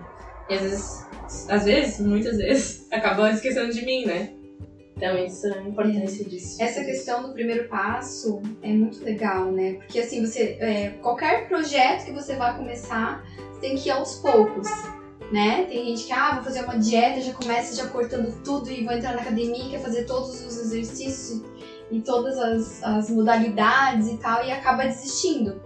E 0.49 0.55
às 0.55 0.61
vezes, 0.61 1.07
às 1.49 1.65
vezes, 1.65 2.01
muitas 2.01 2.37
vezes, 2.37 2.89
acabam 2.93 3.31
esquecendo 3.31 3.73
de 3.73 3.85
mim, 3.85 4.05
né? 4.05 4.42
Então, 5.03 5.19
isso 5.19 5.49
é 5.49 5.59
a 5.59 5.63
importância 5.63 6.25
disso. 6.25 6.63
Essa 6.63 6.85
questão 6.85 7.25
do 7.25 7.33
primeiro 7.33 7.69
passo 7.69 8.41
é 8.63 8.69
muito 8.69 9.03
legal, 9.03 9.51
né? 9.51 9.73
Porque 9.73 9.99
assim, 9.99 10.25
você. 10.25 10.57
é, 10.61 10.91
qualquer 11.03 11.49
projeto 11.49 12.05
que 12.05 12.13
você 12.13 12.37
vai 12.37 12.57
começar, 12.57 13.27
você 13.51 13.61
tem 13.61 13.75
que 13.75 13.89
ir 13.89 13.91
aos 13.91 14.21
poucos. 14.21 14.69
Né? 15.33 15.65
Tem 15.65 15.87
gente 15.87 16.05
que, 16.05 16.13
ah, 16.13 16.35
vou 16.35 16.45
fazer 16.45 16.63
uma 16.63 16.79
dieta, 16.79 17.21
já 17.21 17.33
começa 17.33 17.75
já 17.75 17.89
cortando 17.89 18.45
tudo 18.45 18.71
e 18.71 18.85
vou 18.85 18.93
entrar 18.93 19.15
na 19.15 19.23
academia, 19.23 19.71
quer 19.71 19.81
fazer 19.81 20.05
todos 20.05 20.45
os 20.45 20.59
exercícios 20.59 21.43
e 21.91 22.01
todas 22.03 22.39
as, 22.39 22.83
as 22.85 23.11
modalidades 23.11 24.09
e 24.09 24.19
tal, 24.19 24.45
e 24.45 24.53
acaba 24.53 24.85
desistindo. 24.85 25.61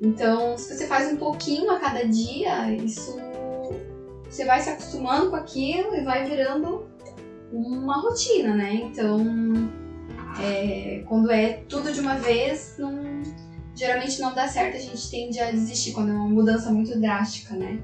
Então, 0.00 0.56
se 0.56 0.74
você 0.74 0.86
faz 0.86 1.12
um 1.12 1.16
pouquinho 1.16 1.70
a 1.72 1.80
cada 1.80 2.04
dia, 2.06 2.72
isso 2.72 3.18
você 4.30 4.44
vai 4.44 4.60
se 4.60 4.70
acostumando 4.70 5.30
com 5.30 5.36
aquilo 5.36 5.94
e 5.96 6.04
vai 6.04 6.24
virando 6.24 6.87
uma 7.52 8.00
rotina, 8.00 8.54
né? 8.54 8.74
Então, 8.74 9.24
é, 10.40 11.02
quando 11.06 11.30
é 11.30 11.64
tudo 11.68 11.92
de 11.92 12.00
uma 12.00 12.16
vez, 12.16 12.76
não, 12.78 13.22
geralmente 13.74 14.20
não 14.20 14.34
dá 14.34 14.46
certo, 14.48 14.76
a 14.76 14.80
gente 14.80 15.10
tende 15.10 15.40
a 15.40 15.50
desistir 15.50 15.92
quando 15.92 16.10
é 16.10 16.14
uma 16.14 16.28
mudança 16.28 16.70
muito 16.70 16.98
drástica, 16.98 17.54
né? 17.54 17.80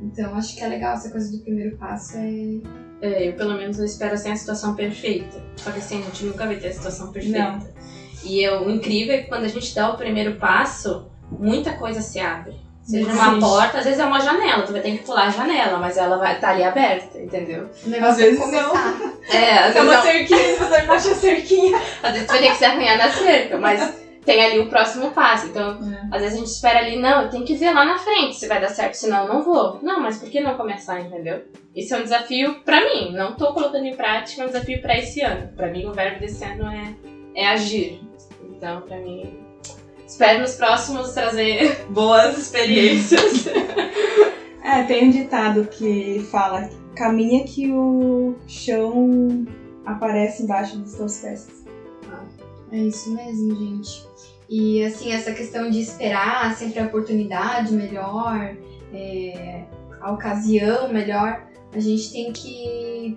Então, 0.00 0.34
acho 0.34 0.54
que 0.54 0.62
é 0.62 0.68
legal 0.68 0.94
essa 0.94 1.10
coisa 1.10 1.30
do 1.30 1.42
primeiro 1.42 1.76
passo. 1.76 2.16
É... 2.16 2.86
É, 3.00 3.28
eu 3.28 3.34
pelo 3.34 3.56
menos 3.56 3.78
espero 3.78 4.14
assim 4.14 4.30
a 4.30 4.36
situação 4.36 4.74
perfeita. 4.74 5.42
Só 5.56 5.70
que 5.70 5.78
assim, 5.78 6.00
a 6.00 6.04
gente 6.06 6.24
nunca 6.24 6.46
vai 6.46 6.56
ter 6.56 6.68
a 6.68 6.72
situação 6.72 7.12
perfeita. 7.12 7.38
Não. 7.38 7.68
E 8.24 8.42
eu, 8.42 8.66
o 8.66 8.70
incrível 8.70 9.14
é 9.14 9.22
que 9.22 9.28
quando 9.28 9.44
a 9.44 9.48
gente 9.48 9.74
dá 9.74 9.92
o 9.92 9.96
primeiro 9.96 10.36
passo, 10.36 11.06
muita 11.30 11.74
coisa 11.74 12.00
se 12.00 12.18
abre. 12.18 12.54
Seja 12.86 13.10
Existe. 13.10 13.28
uma 13.28 13.40
porta, 13.40 13.78
às 13.78 13.84
vezes 13.84 13.98
é 13.98 14.04
uma 14.04 14.20
janela, 14.20 14.62
tu 14.62 14.70
vai 14.72 14.80
ter 14.80 14.92
que 14.92 15.04
pular 15.04 15.26
a 15.26 15.30
janela, 15.30 15.76
mas 15.78 15.96
ela 15.96 16.18
vai 16.18 16.36
estar 16.36 16.50
ali 16.50 16.62
aberta, 16.62 17.18
entendeu? 17.18 17.68
O 17.84 17.88
negócio 17.90 18.12
Às 18.14 18.20
é 18.20 18.22
vezes 18.26 18.40
começar. 18.44 18.96
É, 19.28 19.52
às 19.58 19.64
É 19.64 19.72
vezes, 19.72 19.82
uma 19.82 19.92
não- 19.96 20.02
cerquinha, 20.02 20.56
você 20.56 20.82
baixa 20.82 21.10
a 21.10 21.14
cerquinha. 21.16 21.78
às 22.02 22.12
vezes 22.12 22.26
tu 22.28 22.30
vai 22.32 22.38
ter 22.42 22.50
que 22.50 22.56
se 22.56 22.64
arranhar 22.64 22.96
na 22.98 23.10
cerca, 23.10 23.58
mas 23.58 23.94
tem 24.24 24.44
ali 24.44 24.60
o 24.60 24.68
próximo 24.68 25.10
passo. 25.10 25.46
Então, 25.48 25.80
às 26.12 26.20
vezes 26.20 26.36
a 26.36 26.38
gente 26.38 26.46
espera 26.50 26.78
ali, 26.78 26.96
não, 26.96 27.22
eu 27.22 27.28
tenho 27.28 27.44
que 27.44 27.56
ver 27.56 27.72
lá 27.72 27.84
na 27.84 27.98
frente 27.98 28.36
se 28.36 28.46
vai 28.46 28.60
dar 28.60 28.68
certo, 28.68 28.94
senão 28.94 29.24
eu 29.26 29.34
não 29.34 29.42
vou. 29.42 29.80
Não, 29.82 29.98
mas 30.00 30.18
por 30.18 30.30
que 30.30 30.38
não 30.38 30.56
começar, 30.56 31.00
entendeu? 31.00 31.42
Isso 31.74 31.92
é 31.92 31.98
um 31.98 32.02
desafio 32.04 32.60
pra 32.64 32.80
mim. 32.84 33.10
Não 33.12 33.32
tô 33.34 33.52
colocando 33.52 33.84
em 33.84 33.96
prática, 33.96 34.42
é 34.42 34.44
um 34.44 34.48
desafio 34.48 34.80
pra 34.80 34.96
esse 34.96 35.20
ano. 35.22 35.48
Pra 35.56 35.66
mim, 35.72 35.84
o 35.86 35.92
verbo 35.92 36.20
desse 36.20 36.44
ano 36.44 36.68
é, 36.70 36.94
é 37.34 37.48
agir. 37.48 38.00
Então, 38.44 38.80
pra 38.82 38.96
mim, 38.98 39.44
espero 40.06 40.40
nos 40.40 40.54
próximos 40.54 41.12
trazer 41.12 41.86
boas 41.90 42.38
experiências. 42.38 43.46
É, 44.68 44.82
tem 44.82 45.06
um 45.06 45.10
ditado 45.12 45.64
que 45.66 46.26
fala: 46.28 46.68
caminha 46.96 47.44
que 47.44 47.70
o 47.70 48.34
chão 48.48 49.46
aparece 49.84 50.42
embaixo 50.42 50.78
dos 50.78 50.94
teus 50.94 51.18
pés. 51.18 51.64
É 52.72 52.78
isso 52.78 53.14
mesmo, 53.14 53.54
gente. 53.54 54.04
E 54.48 54.84
assim, 54.84 55.12
essa 55.12 55.32
questão 55.32 55.70
de 55.70 55.80
esperar 55.80 56.54
sempre 56.56 56.80
a 56.80 56.86
oportunidade 56.86 57.72
melhor, 57.72 58.56
é, 58.92 59.64
a 60.00 60.12
ocasião 60.12 60.92
melhor, 60.92 61.46
a 61.72 61.78
gente 61.78 62.12
tem 62.12 62.32
que 62.32 63.16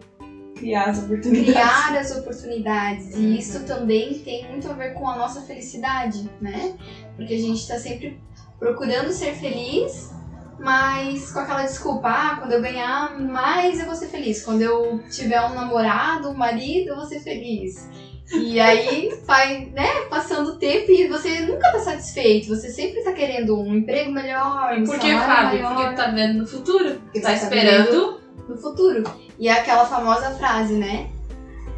Criar 0.59 0.89
as 0.89 0.99
oportunidades. 0.99 1.53
criar 1.53 1.97
as 1.97 2.17
oportunidades. 2.17 3.15
E 3.15 3.39
isso 3.39 3.63
também 3.65 4.19
tem 4.19 4.49
muito 4.49 4.69
a 4.69 4.73
ver 4.73 4.93
com 4.93 5.07
a 5.07 5.15
nossa 5.15 5.41
felicidade, 5.41 6.29
né? 6.41 6.75
Porque 7.15 7.33
a 7.33 7.39
gente 7.39 7.65
tá 7.65 7.79
sempre 7.79 8.19
procurando 8.59 9.09
ser 9.11 9.33
feliz, 9.33 10.11
mas 10.59 11.31
com 11.31 11.39
aquela 11.39 11.63
desculpa, 11.63 12.09
ah, 12.09 12.35
quando 12.37 12.51
eu 12.51 12.61
ganhar 12.61 13.17
mais 13.17 13.79
eu 13.79 13.85
vou 13.85 13.95
ser 13.95 14.07
feliz. 14.07 14.43
Quando 14.43 14.61
eu 14.61 15.01
tiver 15.09 15.41
um 15.41 15.53
namorado, 15.53 16.29
um 16.29 16.33
marido, 16.33 16.89
eu 16.89 16.95
vou 16.97 17.05
ser 17.05 17.21
feliz. 17.21 17.89
E 18.33 18.59
aí 18.59 19.17
vai, 19.25 19.71
né, 19.73 19.87
passando 20.09 20.51
o 20.51 20.55
tempo 20.57 20.91
e 20.91 21.07
você 21.07 21.39
nunca 21.41 21.71
tá 21.71 21.79
satisfeito. 21.79 22.49
Você 22.49 22.69
sempre 22.69 23.01
tá 23.01 23.13
querendo 23.13 23.57
um 23.57 23.75
emprego 23.75 24.11
melhor, 24.11 24.77
um 24.77 24.83
Por 24.83 24.99
que, 24.99 25.13
Fábio? 25.13 25.63
maior 25.63 25.75
Porque 25.75 25.89
tu 25.89 25.95
tá 25.95 26.11
vendo 26.11 26.39
no 26.39 26.47
futuro. 26.47 26.95
Porque 26.99 27.21
tá 27.21 27.29
tá 27.29 27.35
esperando. 27.35 28.19
no 28.47 28.57
futuro. 28.57 29.28
E 29.39 29.47
é 29.47 29.53
aquela 29.53 29.85
famosa 29.85 30.31
frase, 30.31 30.73
né? 30.73 31.09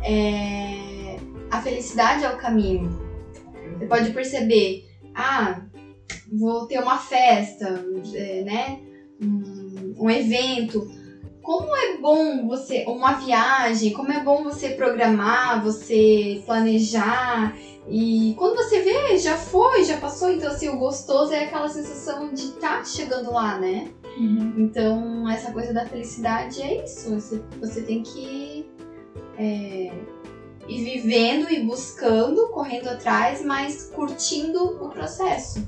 É, 0.04 1.18
A 1.52 1.62
felicidade 1.62 2.26
é 2.26 2.30
o 2.30 2.38
caminho. 2.38 3.00
Você 3.78 3.86
pode 3.86 4.12
perceber, 4.12 4.90
ah, 5.14 5.62
vou 6.32 6.66
ter 6.66 6.80
uma 6.80 6.98
festa, 6.98 7.86
é, 8.16 8.42
né? 8.42 8.80
Um, 9.22 9.96
um 10.00 10.10
evento. 10.10 10.90
Como 11.44 11.76
é 11.76 11.98
bom 11.98 12.48
você, 12.48 12.86
uma 12.88 13.14
viagem, 13.14 13.94
como 13.94 14.12
é 14.12 14.24
bom 14.24 14.44
você 14.44 14.70
programar, 14.70 15.64
você 15.64 16.42
planejar. 16.46 17.56
E 17.88 18.36
quando 18.38 18.56
você 18.56 18.82
vê, 18.82 19.18
já 19.18 19.36
foi, 19.38 19.84
já 19.84 19.98
passou. 19.98 20.32
Então, 20.32 20.50
assim, 20.50 20.70
o 20.70 20.78
gostoso 20.78 21.34
é 21.34 21.46
aquela 21.46 21.68
sensação 21.68 22.34
de 22.34 22.44
estar 22.44 22.86
chegando 22.86 23.32
lá, 23.32 23.58
né? 23.60 23.88
Uhum. 24.18 24.54
Então, 24.58 25.30
essa 25.30 25.52
coisa 25.52 25.74
da 25.74 25.86
felicidade 25.86 26.62
é 26.62 26.84
isso. 26.84 27.10
Você, 27.10 27.42
você 27.60 27.82
tem 27.82 28.04
que 28.04 28.66
é, 29.38 29.92
ir 30.68 30.84
vivendo 30.84 31.50
e 31.50 31.66
buscando, 31.66 32.50
correndo 32.50 32.90
atrás, 32.90 33.44
mas 33.44 33.90
curtindo 33.90 34.84
o 34.84 34.90
processo. 34.90 35.68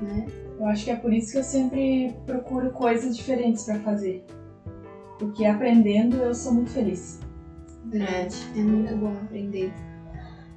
Né? 0.00 0.26
Eu 0.58 0.66
acho 0.66 0.84
que 0.84 0.90
é 0.90 0.96
por 0.96 1.12
isso 1.12 1.32
que 1.32 1.38
eu 1.38 1.42
sempre 1.42 2.14
procuro 2.26 2.70
coisas 2.70 3.16
diferentes 3.16 3.64
pra 3.64 3.78
fazer. 3.80 4.22
Porque 5.18 5.44
aprendendo 5.44 6.16
eu 6.16 6.34
sou 6.34 6.52
muito 6.52 6.70
feliz. 6.70 7.18
Verdade. 7.84 8.36
É 8.56 8.62
muito 8.62 8.94
bom 8.96 9.12
aprender. 9.12 9.72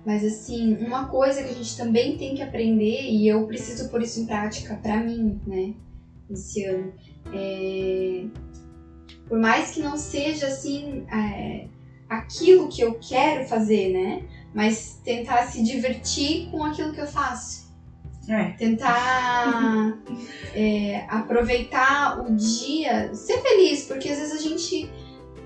Mas 0.06 0.24
assim, 0.24 0.76
uma 0.86 1.08
coisa 1.08 1.41
que 1.41 1.50
a 1.50 1.54
gente 1.54 1.78
também 1.78 2.17
tem 2.17 2.36
que 2.36 2.41
aprender, 2.41 3.10
e 3.10 3.28
eu 3.28 3.46
preciso 3.46 3.89
pôr 3.89 4.02
isso 4.02 4.19
em 4.19 4.26
prática 4.26 4.76
pra 4.76 4.98
mim, 4.98 5.39
né? 5.48 5.74
Esse 6.34 6.65
ano. 6.65 6.93
É... 7.34 8.26
Por 9.28 9.39
mais 9.39 9.72
que 9.72 9.82
não 9.82 9.98
seja 9.98 10.48
assim 10.48 11.06
é, 11.12 11.67
aquilo 12.10 12.67
que 12.67 12.82
eu 12.82 13.00
quero 13.00 13.48
fazer, 13.48 13.93
né? 13.93 14.24
Mas 14.54 15.00
tentar 15.04 15.48
se 15.48 15.63
divertir 15.63 16.50
com 16.52 16.63
aquilo 16.63 16.93
que 16.93 17.02
eu 17.02 17.08
faço. 17.08 17.63
É. 18.30 18.52
Tentar 18.52 19.98
é, 20.54 21.06
aproveitar 21.10 22.19
o 22.22 22.36
dia, 22.36 23.13
ser 23.13 23.41
feliz, 23.41 23.86
porque 23.86 24.10
às 24.10 24.19
vezes 24.19 24.34
a 24.34 24.41
gente 24.41 24.89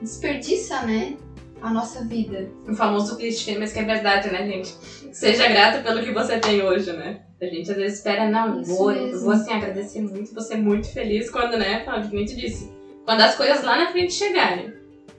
desperdiça, 0.02 0.82
né? 0.82 1.16
A 1.62 1.72
nossa 1.72 2.04
vida. 2.04 2.52
O 2.68 2.76
famoso 2.76 3.18
clichê, 3.18 3.58
mas 3.58 3.74
que 3.74 3.80
é 3.80 3.84
verdade, 3.84 4.30
né, 4.30 4.46
gente? 4.46 4.76
Seja 5.12 5.48
grato 5.48 5.84
pelo 5.84 6.04
que 6.04 6.12
você 6.12 6.38
tem 6.40 6.62
hoje, 6.62 6.94
né? 6.94 7.22
A 7.40 7.46
gente 7.46 7.70
às 7.70 7.78
vezes 7.78 7.98
espera, 8.00 8.30
não, 8.30 8.62
Isso 8.62 8.76
vou, 8.76 8.92
mesmo. 8.92 9.20
vou 9.20 9.34
assim 9.34 9.54
agradecer 9.54 10.02
muito, 10.02 10.34
vou 10.34 10.42
ser 10.42 10.58
muito 10.58 10.92
feliz 10.92 11.30
quando, 11.30 11.56
né, 11.58 11.82
como 11.82 11.98
a 11.98 12.02
gente 12.02 12.36
disse, 12.36 12.72
quando 13.06 13.22
as 13.22 13.36
coisas 13.36 13.64
lá 13.64 13.78
na 13.78 13.92
frente 13.92 14.14
chegarem. 14.14 14.74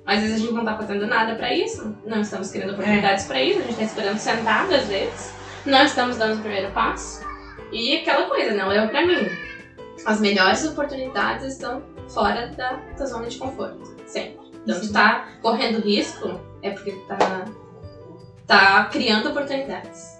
Às 0.05 0.21
vezes 0.21 0.37
a 0.37 0.39
gente 0.39 0.53
não 0.53 0.65
tá 0.65 0.77
fazendo 0.77 1.07
nada 1.07 1.37
pra 1.37 1.55
isso, 1.55 1.95
não 2.05 2.23
estamos 2.23 2.51
criando 2.51 2.73
oportunidades 2.73 3.27
pra 3.27 3.41
isso, 3.43 3.61
a 3.61 3.63
gente 3.63 3.77
tá 3.77 3.83
esperando 3.85 4.19
sentado 4.19 4.75
às 4.75 4.87
vezes, 4.87 5.33
não 5.65 5.85
estamos 5.85 6.17
dando 6.17 6.39
o 6.39 6.43
primeiro 6.43 6.73
passo. 6.73 7.25
E 7.71 7.99
aquela 7.99 8.27
coisa, 8.27 8.55
não 8.55 8.73
é 8.73 8.87
pra 8.87 9.07
mim. 9.07 9.29
As 10.07 10.21
melhores 10.21 10.65
oportunidades 10.65 11.53
estão 11.53 11.83
fora 12.09 12.49
da, 12.49 12.81
da 12.99 13.05
zona 13.05 13.27
de 13.29 13.37
conforto, 13.37 13.97
sempre. 14.07 14.39
Então, 14.63 14.81
tu 14.81 14.93
tá 14.93 15.29
correndo 15.43 15.81
risco, 15.81 16.41
é 16.63 16.71
porque 16.71 16.93
tu 16.93 17.07
tá, 17.07 17.45
tá 18.47 18.85
criando 18.87 19.29
oportunidades. 19.29 20.18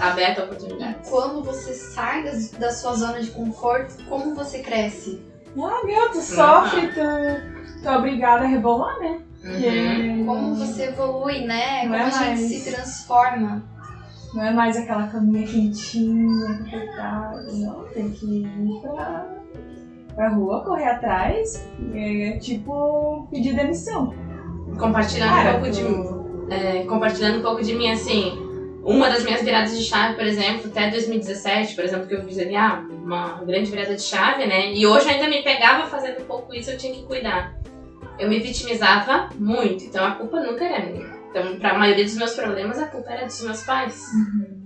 Tá 0.00 0.12
aberto 0.12 0.40
a 0.40 0.44
oportunidades. 0.44 1.10
Quando 1.10 1.42
você 1.42 1.74
sai 1.74 2.24
das- 2.24 2.50
da 2.52 2.72
sua 2.72 2.94
zona 2.94 3.20
de 3.20 3.30
conforto, 3.32 4.02
como 4.08 4.34
você 4.34 4.60
cresce? 4.60 5.22
Ah, 5.58 5.84
meu, 5.84 6.10
tu 6.10 6.20
sofre, 6.22 6.88
tu, 6.88 7.82
tu 7.82 7.88
é 7.88 7.96
obrigada 7.98 8.44
a 8.44 8.48
rebolar, 8.48 8.98
né? 8.98 9.20
Uhum. 9.44 10.24
Como 10.26 10.54
você 10.54 10.84
evolui, 10.84 11.44
né? 11.46 11.82
Não 11.84 11.90
Como 11.92 11.94
é 11.96 12.00
a 12.02 12.10
gente 12.10 12.40
mais- 12.40 12.40
se 12.40 12.70
transforma. 12.70 13.62
Não 14.32 14.42
é 14.44 14.52
mais 14.52 14.76
aquela 14.76 15.06
caminha 15.08 15.46
quentinha, 15.46 16.58
confortável. 16.58 17.52
Não, 17.52 17.84
tem 17.92 18.10
que 18.10 18.42
ir 18.44 18.80
pra, 18.80 19.26
pra 20.14 20.28
rua, 20.30 20.64
correr 20.64 20.84
atrás. 20.88 21.66
É 21.94 22.38
tipo 22.38 23.26
pedir 23.30 23.54
demissão. 23.54 24.14
Compartilhando 24.78 25.28
Cara, 25.30 25.50
um 25.58 25.60
pouco 25.60 25.70
de 25.70 26.54
é, 26.54 26.84
compartilhando 26.84 27.38
um 27.40 27.42
pouco 27.42 27.62
de 27.62 27.74
mim, 27.74 27.90
assim, 27.90 28.49
uma 28.82 29.08
das 29.08 29.22
minhas 29.22 29.42
viradas 29.42 29.76
de 29.76 29.84
chave, 29.84 30.14
por 30.14 30.24
exemplo, 30.24 30.70
até 30.70 30.90
2017, 30.90 31.74
por 31.74 31.84
exemplo, 31.84 32.06
que 32.06 32.14
eu 32.14 32.24
fiz 32.24 32.38
ali, 32.38 32.56
ah, 32.56 32.84
uma 32.90 33.42
grande 33.44 33.70
virada 33.70 33.94
de 33.94 34.02
chave, 34.02 34.46
né? 34.46 34.72
E 34.72 34.86
hoje 34.86 35.08
ainda 35.08 35.28
me 35.28 35.42
pegava 35.42 35.86
fazendo 35.86 36.22
um 36.22 36.24
pouco 36.24 36.54
isso, 36.54 36.70
eu 36.70 36.78
tinha 36.78 36.92
que 36.94 37.02
cuidar. 37.02 37.54
Eu 38.18 38.28
me 38.28 38.38
vitimizava 38.38 39.28
muito, 39.38 39.84
então 39.84 40.04
a 40.04 40.12
culpa 40.12 40.40
nunca 40.40 40.64
era 40.64 40.86
minha. 40.86 41.20
Então, 41.30 41.58
pra 41.58 41.78
maioria 41.78 42.04
dos 42.04 42.16
meus 42.16 42.34
problemas, 42.34 42.78
a 42.78 42.86
culpa 42.86 43.10
era 43.10 43.26
dos 43.26 43.40
meus 43.42 43.62
pais. 43.62 44.04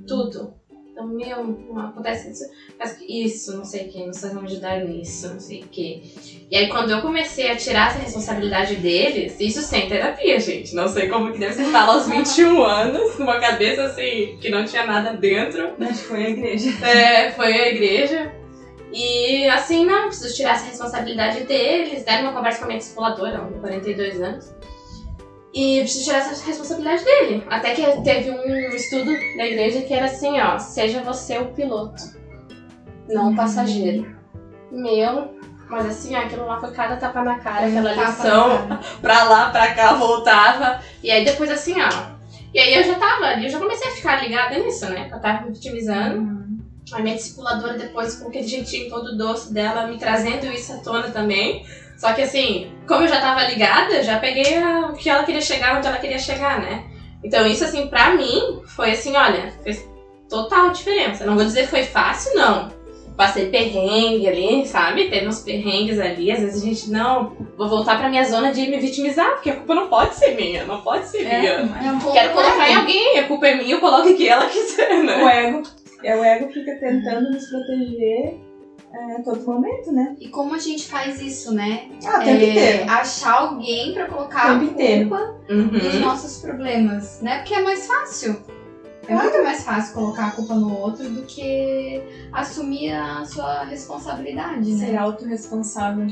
Tudo. 0.07 0.55
Então, 0.94 1.09
meu, 1.09 1.42
não 1.44 1.88
acontece 1.88 2.30
isso, 2.30 2.44
mas 2.78 2.96
isso, 3.09 3.57
não 3.57 3.64
sei 3.64 3.88
o 3.88 3.88
que, 3.88 4.07
vocês 4.07 4.33
vão 4.33 4.42
me 4.42 4.48
ajudar 4.48 4.78
nisso, 4.85 5.28
não 5.28 5.40
sei 5.40 5.62
o 5.62 5.66
que. 5.66 6.14
E 6.48 6.57
aí, 6.57 6.68
quando 6.68 6.90
eu 6.90 7.02
comecei 7.02 7.50
a 7.50 7.57
tirar 7.57 7.88
essa 7.88 7.98
responsabilidade 7.98 8.76
deles, 8.76 9.35
isso 9.40 9.61
sem 9.61 9.88
terapia, 9.88 10.38
gente. 10.38 10.72
Não 10.72 10.87
sei 10.87 11.09
como 11.09 11.33
que 11.33 11.38
deve 11.40 11.54
ser 11.54 11.64
falar 11.64 11.94
aos 11.94 12.07
21 12.07 12.62
anos, 12.62 13.18
numa 13.18 13.40
cabeça 13.40 13.83
assim, 13.87 14.38
que 14.40 14.48
não 14.48 14.64
tinha 14.64 14.87
nada 14.87 15.14
dentro. 15.14 15.74
Que 15.74 15.94
foi 15.94 16.26
a 16.26 16.30
igreja. 16.30 16.70
É, 16.87 17.33
foi 17.33 17.52
a 17.52 17.68
igreja. 17.70 18.33
E 18.92 19.48
assim, 19.48 19.85
não, 19.85 20.07
preciso 20.07 20.37
tirar 20.37 20.54
essa 20.54 20.66
responsabilidade 20.66 21.42
deles. 21.42 22.04
Deram 22.04 22.22
uma 22.22 22.33
conversa 22.33 22.59
com 22.59 22.66
a 22.66 22.68
minha 22.68 22.78
discipuladora, 22.78 23.35
ela 23.35 23.48
tem 23.48 23.59
42 23.59 24.22
anos. 24.22 24.54
E 25.54 25.80
preciso 25.80 26.04
tirar 26.04 26.18
essa 26.18 26.44
responsabilidade 26.44 27.04
dele. 27.04 27.44
Até 27.48 27.74
que 27.74 28.02
teve 28.02 28.30
um 28.30 28.68
estudo 28.74 29.12
da 29.36 29.46
igreja 29.46 29.82
que 29.82 29.94
era 29.94 30.06
assim, 30.06 30.40
ó, 30.40 30.58
seja 30.58 31.00
você 31.02 31.38
o 31.38 31.52
piloto, 31.52 32.02
não 33.08 33.32
o 33.32 33.36
passageiro. 33.36 34.14
Meu, 34.72 35.38
mas 35.70 35.86
assim, 35.86 36.16
ó, 36.16 36.20
aquilo 36.20 36.44
lá 36.46 36.58
foi 36.58 36.72
cada 36.72 36.96
tapa 36.96 37.22
na 37.22 37.38
cara, 37.38 37.66
aquela 37.66 37.94
Tapa 37.94 38.10
lição 38.10 38.66
cara. 38.68 38.80
pra 39.00 39.24
lá, 39.24 39.50
pra 39.50 39.74
cá, 39.74 39.92
voltava. 39.94 40.80
E 41.02 41.10
aí 41.10 41.24
depois 41.24 41.48
assim, 41.50 41.76
ó. 41.80 42.14
E 42.52 42.58
aí 42.58 42.74
eu 42.74 42.82
já 42.82 42.94
tava 42.98 43.24
ali, 43.26 43.44
eu 43.44 43.50
já 43.50 43.58
comecei 43.58 43.88
a 43.88 43.94
ficar 43.94 44.22
ligada 44.22 44.58
nisso, 44.58 44.86
né? 44.86 45.08
Eu 45.12 45.20
tava 45.20 45.46
me 45.46 45.52
vitimizando. 45.52 46.34
A 46.92 47.00
minha 47.00 47.16
discipuladora 47.16 47.78
depois 47.78 48.16
com 48.16 48.28
aquele 48.28 48.46
jeitinho 48.46 48.90
todo 48.90 49.16
doce 49.16 49.52
dela, 49.54 49.86
me 49.86 49.98
trazendo 49.98 50.46
isso 50.46 50.72
à 50.72 50.78
tona 50.78 51.10
também. 51.10 51.64
Só 51.96 52.12
que 52.12 52.22
assim, 52.22 52.70
como 52.87 53.04
eu 53.04 53.09
já 53.09 53.20
tava 53.20 53.44
ligada, 53.44 54.02
já 54.02 54.18
peguei 54.18 54.57
a- 54.57 54.88
o 54.88 54.94
que 54.94 55.09
ela 55.09 55.22
queria 55.22 55.40
chegar, 55.40 55.76
onde 55.76 55.87
ela 55.87 55.98
queria 55.98 56.18
chegar, 56.18 56.61
né? 56.61 56.85
Então 57.22 57.46
isso 57.46 57.64
assim, 57.64 57.87
pra 57.87 58.14
mim, 58.14 58.61
foi 58.66 58.90
assim, 58.90 59.16
olha, 59.16 59.52
fez 59.62 59.87
total 60.28 60.70
diferença. 60.70 61.24
Não 61.24 61.35
vou 61.37 61.44
dizer 61.44 61.62
que 61.64 61.70
foi 61.70 61.83
fácil, 61.85 62.35
não. 62.35 62.68
Passei 63.16 63.46
perrengue 63.48 64.26
ali, 64.26 64.66
sabe? 64.66 65.09
Teve 65.09 65.28
uns 65.28 65.38
perrengues 65.38 66.00
ali. 66.00 66.33
Às 66.33 66.40
vezes 66.40 66.61
a 66.62 66.66
gente, 66.66 66.90
não, 66.90 67.33
vou 67.57 67.68
voltar 67.68 67.96
pra 67.96 68.09
minha 68.09 68.24
zona 68.24 68.50
de 68.52 68.66
me 68.66 68.78
vitimizar, 68.80 69.30
porque 69.35 69.50
a 69.50 69.54
culpa 69.57 69.74
não 69.74 69.87
pode 69.88 70.16
ser 70.16 70.35
minha, 70.35 70.64
não 70.64 70.80
pode 70.80 71.07
ser 71.07 71.18
minha. 71.22 71.33
É, 71.33 71.62
é, 71.62 72.12
Quero 72.12 72.33
colocar 72.33 72.68
em 72.68 72.74
alguém, 72.74 73.18
a 73.20 73.28
culpa 73.28 73.46
é 73.46 73.54
minha, 73.54 73.76
eu 73.76 73.80
coloco 73.80 74.09
em 74.09 74.16
quem 74.16 74.26
ela 74.28 74.46
quiser, 74.46 75.02
né? 75.04 75.22
o 75.22 75.28
ego. 75.28 75.62
É, 76.02 76.16
o 76.16 76.24
ego 76.24 76.52
fica 76.52 76.72
tentando 76.80 77.30
nos 77.30 77.46
proteger 77.48 78.35
é, 78.94 79.16
a 79.16 79.20
todo 79.20 79.44
momento, 79.44 79.90
né? 79.92 80.14
E 80.20 80.28
como 80.28 80.54
a 80.54 80.59
gente 80.59 80.87
faz 80.87 81.18
isso, 81.18 81.52
né? 81.52 81.88
Ah, 82.07 82.18
o 82.20 82.24
tempo 82.24 82.42
É, 82.42 82.50
inteiro. 82.50 82.90
achar 82.90 83.33
alguém 83.40 83.92
pra 83.92 84.07
colocar 84.07 84.42
a 84.42 84.59
tempo 84.59 84.64
inteiro. 84.72 85.09
culpa 85.09 85.35
dos 85.48 85.94
Uhum. 85.94 86.00
nossos 86.00 86.37
problemas, 86.38 87.20
né? 87.20 87.38
Porque 87.38 87.54
é 87.54 87.61
mais 87.62 87.87
fácil. 87.87 88.40
É 89.07 89.14
muito 89.14 89.42
mais 89.42 89.62
fácil 89.62 89.92
colocar 89.92 90.28
a 90.28 90.30
culpa 90.30 90.54
no 90.54 90.72
outro 90.78 91.07
do 91.11 91.22
que 91.22 92.00
assumir 92.33 92.90
a 92.92 93.22
sua 93.24 93.64
responsabilidade, 93.64 94.72
Ser 94.72 94.92
né? 94.92 94.96
autorresponsável. 94.96 96.07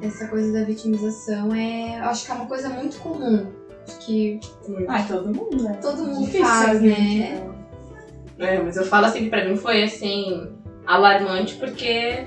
Essa 0.00 0.26
coisa 0.26 0.52
da 0.52 0.62
vitimização 0.64 1.52
é, 1.52 1.98
eu 1.98 2.04
acho 2.04 2.24
que 2.24 2.30
é 2.32 2.34
uma 2.34 2.46
coisa 2.46 2.68
muito 2.68 2.98
comum. 2.98 3.46
Acho 3.86 3.98
que 3.98 4.38
Ah, 4.88 5.02
todo 5.02 5.28
mundo, 5.32 5.62
né? 5.62 5.78
todo 5.80 6.02
mundo 6.04 6.24
Difícil 6.24 6.44
faz, 6.44 6.80
né? 6.80 7.40
não- 7.44 8.46
É, 8.46 8.60
mas 8.60 8.76
eu 8.76 8.84
falo 8.84 9.06
assim 9.06 9.22
que 9.24 9.28
pra 9.30 9.44
mim 9.44 9.56
foi 9.56 9.82
assim, 9.82 10.56
alarmante 10.88 11.54
porque 11.56 12.24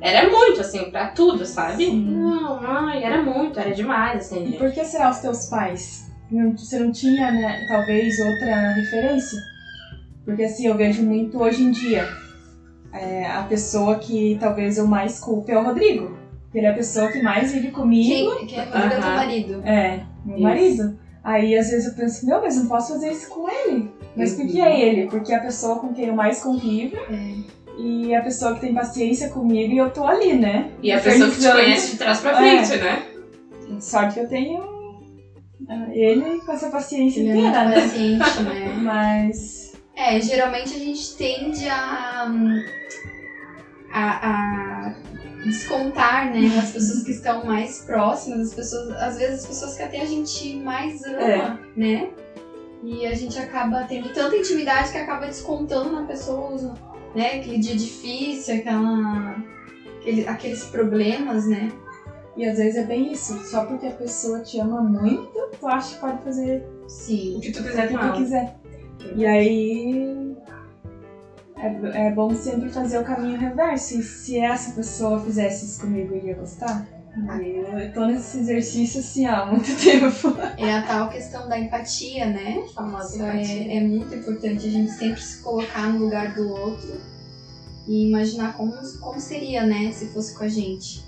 era 0.00 0.30
muito, 0.30 0.60
assim, 0.60 0.90
pra 0.90 1.08
tudo, 1.08 1.44
sabe? 1.44 1.76
Sim. 1.84 2.06
Não, 2.06 2.58
mãe, 2.60 3.04
era 3.04 3.20
muito, 3.20 3.58
era 3.60 3.72
demais, 3.74 4.16
assim. 4.16 4.44
E 4.46 4.56
por 4.58 4.70
que 4.72 4.84
será 4.84 5.10
os 5.10 5.18
teus 5.18 5.44
pais? 5.46 6.08
Não- 6.30 6.56
Você 6.56 6.78
não 6.78 6.90
tinha, 6.90 7.30
né, 7.30 7.66
talvez, 7.68 8.18
outra 8.20 8.70
referência? 8.72 9.38
Porque 10.24 10.42
assim, 10.44 10.66
eu 10.66 10.76
vejo 10.76 11.02
muito 11.02 11.38
hoje 11.38 11.62
em 11.62 11.70
dia. 11.70 12.06
é, 12.92 13.24
a 13.30 13.42
pessoa 13.44 13.96
que 13.96 14.36
talvez 14.40 14.76
eu 14.76 14.84
mais 14.84 15.18
culpe 15.20 15.52
é 15.52 15.56
o 15.58 15.62
Rodrigo. 15.62 16.12
que 16.50 16.58
Ele 16.58 16.66
é 16.66 16.70
a 16.70 16.74
pessoa 16.74 17.08
que 17.08 17.20
mais 17.22 17.52
vive 17.52 17.70
comigo. 17.70 18.28
Quem, 18.38 18.46
quem 18.46 18.58
é 18.58 18.62
o 18.62 18.64
Rodrigo 18.64 18.86
é 18.94 18.96
teu 18.96 18.98
Aham. 19.06 19.14
marido? 19.14 19.62
É, 19.64 20.00
meu 20.24 20.34
Isso. 20.36 20.42
marido. 20.42 20.96
Aí 21.22 21.54
às 21.54 21.68
vezes 21.68 21.84
eu 21.84 21.92
penso, 21.94 22.26
meu, 22.26 22.40
mas 22.40 22.56
não 22.56 22.66
posso 22.66 22.88
fazer 22.92 23.10
isso 23.12 23.28
com 23.28 23.48
ele. 23.48 23.88
Mas 24.16 24.32
por 24.34 24.44
que 24.44 24.60
é 24.60 24.80
ele? 24.80 25.06
Porque 25.06 25.32
é 25.32 25.36
a 25.36 25.40
pessoa 25.40 25.76
com 25.78 25.92
quem 25.92 26.06
eu 26.06 26.14
mais 26.14 26.42
convivo 26.42 26.96
É. 27.08 27.34
e 27.82 28.12
é 28.12 28.16
a 28.18 28.22
pessoa 28.22 28.54
que 28.54 28.60
tem 28.60 28.74
paciência 28.74 29.28
comigo 29.30 29.72
e 29.72 29.78
eu 29.78 29.90
tô 29.90 30.04
ali, 30.04 30.34
né? 30.34 30.70
E 30.82 30.92
a 30.92 31.00
pessoa 31.00 31.30
que 31.30 31.40
te 31.40 31.50
conhece 31.50 31.92
de 31.92 31.98
trás 31.98 32.20
pra 32.20 32.36
frente, 32.36 32.72
É. 32.74 32.76
né? 32.78 33.02
Sorte 33.80 34.14
que 34.14 34.20
eu 34.20 34.28
tenho 34.28 34.62
ah, 35.68 35.86
ele 35.92 36.40
com 36.40 36.52
essa 36.52 36.68
paciência 36.70 37.20
Ele 37.20 37.30
é 37.30 37.34
muito 37.34 37.48
inteira, 37.48 37.68
né? 37.68 37.80
paciente, 37.80 38.42
né? 38.42 38.74
Mas. 38.82 39.72
É, 39.96 40.20
geralmente 40.20 40.74
a 40.74 40.78
gente 40.78 41.14
tende 41.16 41.68
a, 41.68 42.26
a, 43.92 44.28
a 44.88 44.94
descontar, 45.44 46.30
né, 46.32 46.58
as 46.58 46.72
pessoas 46.72 47.02
que 47.02 47.12
estão 47.12 47.44
mais 47.44 47.84
próximas, 47.84 48.48
as 48.48 48.54
pessoas, 48.54 48.90
às 48.96 49.16
vezes 49.18 49.40
as 49.40 49.46
pessoas 49.46 49.76
que 49.76 49.82
até 49.82 50.00
a 50.00 50.06
gente 50.06 50.56
mais 50.56 51.02
ama, 51.04 51.20
É. 51.20 51.58
né? 51.76 52.08
E 52.82 53.06
a 53.06 53.14
gente 53.14 53.38
acaba 53.38 53.84
tendo 53.84 54.08
tanta 54.12 54.36
intimidade 54.36 54.90
que 54.90 54.98
acaba 54.98 55.26
descontando 55.26 55.92
na 55.92 56.06
pessoa, 56.06 56.74
né? 57.14 57.40
Aquele 57.40 57.58
dia 57.58 57.74
difícil, 57.76 58.56
aquela, 58.56 59.36
aquele- 59.98 60.26
aqueles 60.28 60.64
problemas, 60.64 61.46
né? 61.46 61.70
E 62.36 62.44
às 62.48 62.56
vezes 62.58 62.76
é 62.76 62.84
bem 62.84 63.12
isso. 63.12 63.38
Só 63.44 63.64
porque 63.64 63.86
a 63.86 63.90
pessoa 63.92 64.40
te 64.40 64.58
ama 64.58 64.80
muito, 64.80 65.32
tu 65.58 65.66
acha 65.66 65.94
que 65.94 66.00
pode 66.00 66.22
fazer 66.22 66.64
O 66.84 66.88
Sim. 66.88 67.38
que 67.40 67.52
tu 67.52 67.60
o 67.60 67.62
quiser 67.64 67.88
que 67.88 67.94
com 67.96 68.08
tu 68.08 68.12
quiser. 68.16 68.54
E 69.16 69.26
aí. 69.26 70.36
É, 71.56 72.06
é 72.06 72.10
bom 72.12 72.34
sempre 72.34 72.70
fazer 72.70 72.98
o 72.98 73.04
caminho 73.04 73.38
reverso. 73.38 73.98
E 73.98 74.02
se 74.02 74.38
essa 74.38 74.72
pessoa 74.72 75.20
fizesse 75.20 75.66
isso 75.66 75.80
comigo, 75.80 76.14
eu 76.14 76.24
ia 76.24 76.34
gostar? 76.34 76.86
Eu 77.16 77.92
tô 77.92 78.06
nesse 78.06 78.38
exercício 78.38 79.00
assim 79.00 79.26
há 79.26 79.44
muito 79.46 79.66
tempo. 79.82 80.36
É 80.56 80.72
a 80.72 80.82
tal 80.82 81.08
questão 81.08 81.48
da 81.48 81.58
empatia, 81.58 82.26
né? 82.26 82.62
Famosa 82.74 83.26
é, 83.26 83.76
é 83.76 83.80
muito 83.80 84.14
importante 84.14 84.66
a 84.66 84.70
gente 84.70 84.90
sempre 84.92 85.20
se 85.20 85.42
colocar 85.42 85.88
no 85.92 86.04
lugar 86.04 86.34
do 86.34 86.48
outro 86.48 87.00
e 87.88 88.08
imaginar 88.08 88.56
como, 88.56 88.72
como 89.00 89.18
seria, 89.18 89.64
né, 89.64 89.90
se 89.90 90.06
fosse 90.12 90.36
com 90.38 90.44
a 90.44 90.48
gente. 90.48 91.02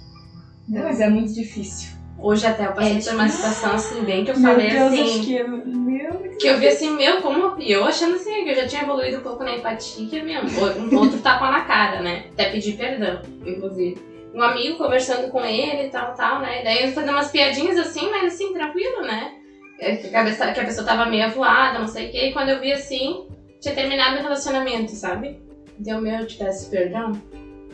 Mas 0.69 1.01
é 1.01 1.09
muito 1.09 1.33
difícil. 1.33 1.91
Hoje 2.19 2.47
até 2.47 2.67
eu 2.67 2.73
passei 2.73 2.99
É, 2.99 3.01
por 3.01 3.15
uma 3.15 3.29
situação 3.29 3.73
assim, 3.75 4.05
bem 4.05 4.25
que 4.25 4.31
eu 4.31 4.39
Meu 4.39 4.51
falei 4.51 4.71
Deus, 4.71 4.93
assim. 4.93 5.03
acho 5.03 5.21
que. 5.23 5.37
é 5.39 5.47
Meu. 5.49 6.13
Que 6.39 6.47
eu 6.49 6.59
vi 6.59 6.69
assim, 6.69 6.97
meu, 6.97 7.21
como. 7.21 7.61
E 7.61 7.71
eu 7.71 7.85
achando 7.85 8.17
assim, 8.17 8.45
que 8.45 8.51
eu 8.51 8.55
já 8.57 8.67
tinha 8.67 8.83
evoluído 8.83 9.19
um 9.19 9.23
pouco 9.23 9.43
na 9.45 9.57
empatia, 9.57 10.25
meu, 10.25 10.43
um 10.43 10.99
outro 10.99 11.19
tapa 11.19 11.51
na 11.51 11.63
cara, 11.63 12.01
né? 12.03 12.27
Até 12.33 12.51
pedir 12.51 12.77
perdão, 12.77 13.23
inclusive. 13.45 14.12
Um 14.35 14.43
amigo 14.43 14.79
conversando 14.79 15.31
com 15.31 15.45
ele 15.45 15.87
e 15.87 15.91
tal, 15.91 16.15
tal, 16.15 16.41
né? 16.41 16.63
Daí 16.63 16.85
eu 16.85 16.93
fazendo 16.93 17.13
umas 17.13 17.31
piadinhas 17.31 17.77
assim, 17.79 18.09
mas 18.11 18.33
assim, 18.33 18.53
tranquilo, 18.53 19.03
né? 19.03 19.33
É, 19.79 19.97
Que 19.97 20.07
a, 20.07 20.11
cabeça, 20.11 20.53
que 20.53 20.61
a 20.61 20.65
pessoa 20.65 20.87
tava 20.87 21.07
meio 21.07 21.25
avoada, 21.27 21.79
não 21.79 21.89
sei 21.89 22.09
o 22.09 22.11
quê. 22.13 22.27
E 22.29 22.33
quando 22.33 22.49
eu 22.49 22.61
vi 22.61 22.73
assim, 22.73 23.27
tinha 23.61 23.75
terminado 23.75 24.17
o 24.17 24.23
relacionamento, 24.23 24.93
sabe? 24.93 25.39
Deu 25.79 26.01
meu, 26.01 26.21
eu 26.21 26.27
te 26.27 26.37
peço 26.37 26.71
perdão 26.71 27.13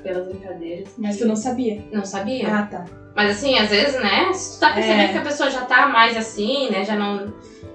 pelas 0.02 0.26
brincadeiras. 0.26 0.94
Mas 0.96 1.18
tu 1.18 1.26
não 1.26 1.36
sabia. 1.36 1.84
Não 1.92 2.04
sabia? 2.04 2.48
Ah, 2.48 2.62
tá. 2.62 2.84
Mas 3.14 3.30
assim, 3.32 3.58
às 3.58 3.68
vezes, 3.68 4.00
né? 4.00 4.32
Se 4.32 4.56
tu 4.56 4.60
tá 4.60 4.72
percebendo 4.72 5.10
É. 5.10 5.12
que 5.12 5.18
a 5.18 5.22
pessoa 5.22 5.50
já 5.50 5.62
tá 5.64 5.86
mais 5.88 6.16
assim, 6.16 6.70
né? 6.70 6.84
Já 6.84 6.96
não. 6.96 7.32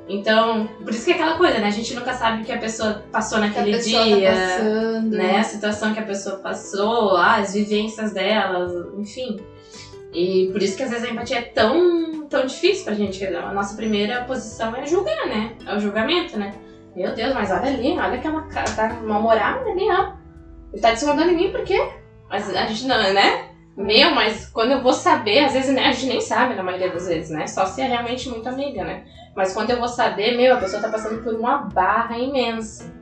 Então, 0.08 0.68
por 0.84 0.90
isso 0.90 1.06
que 1.06 1.12
é 1.12 1.14
aquela 1.16 1.38
coisa, 1.38 1.60
né? 1.60 1.68
A 1.68 1.72
gente 1.72 1.94
nunca 1.96 2.14
sabe 2.14 2.42
o 2.42 2.46
que 2.46 2.52
a 2.52 2.58
pessoa 2.58 3.04
passou 3.12 3.40
Que 3.40 3.46
a 3.46 3.48
naquele 3.48 3.72
pessoa 3.78 4.04
dia, 4.04 4.32
tá 4.32 4.38
passando. 4.38 5.18
né? 5.18 5.38
A 5.38 5.44
situação 5.44 5.94
que 5.94 6.00
a 6.00 6.04
pessoa 6.06 6.36
passou, 6.38 7.16
ah, 7.16 7.36
as 7.38 7.54
vivências 7.54 8.12
delas, 8.14 8.72
enfim. 8.98 9.40
E 10.14 10.50
por 10.52 10.62
isso 10.62 10.76
que 10.76 10.84
às 10.84 10.90
vezes 10.90 11.06
a 11.06 11.10
empatia 11.12 11.40
é 11.40 11.42
tão, 11.42 12.28
tão 12.28 12.46
difícil 12.46 12.84
pra 12.86 12.94
gente. 12.94 13.26
A 13.26 13.52
nossa 13.54 13.76
primeira 13.76 14.24
posição 14.26 14.76
é 14.76 14.86
julgar, 14.86 15.26
né? 15.28 15.54
É 15.66 15.76
o 15.76 15.80
julgamento, 15.80 16.38
né? 16.38 16.54
Meu 16.96 17.16
Deus, 17.16 17.34
mas 17.34 17.50
olha 17.50 17.64
ali, 17.64 17.92
olha 17.94 18.14
aquela 18.16 18.42
cara, 18.44 18.70
tá 18.72 18.90
mal-humorada 19.02 19.68
ali, 19.70 19.90
ó. 19.90 20.12
Ele 20.72 20.82
tá 20.82 20.92
descontando 20.92 21.32
em 21.32 21.36
mim 21.36 21.52
por 21.52 21.64
quê? 21.64 21.82
Mas 22.30 22.54
a 22.54 22.66
gente 22.66 22.86
não, 22.86 22.98
né? 23.14 23.46
Meu, 23.76 24.12
mas 24.12 24.46
quando 24.48 24.72
eu 24.72 24.84
vou 24.84 24.94
saber, 24.94 25.40
às 25.46 25.54
vezes 25.54 25.74
né, 25.74 25.88
a 25.88 25.92
gente 25.92 26.06
nem 26.06 26.22
sabe 26.22 26.54
na 26.56 26.62
maioria 26.64 26.92
das 26.92 27.08
vezes, 27.08 27.32
né? 27.32 27.48
Só 27.48 27.66
se 27.66 27.82
é 27.82 27.88
realmente 27.88 28.30
muito 28.30 28.48
amiga, 28.48 28.84
né? 28.84 29.06
Mas 29.36 29.52
quando 29.54 29.72
eu 29.72 29.80
vou 29.80 29.88
saber, 29.88 30.38
meu, 30.38 30.54
a 30.56 30.60
pessoa 30.60 30.82
tá 30.82 30.90
passando 30.90 31.24
por 31.24 31.34
uma 31.34 31.58
barra 31.58 32.18
imensa. 32.20 32.94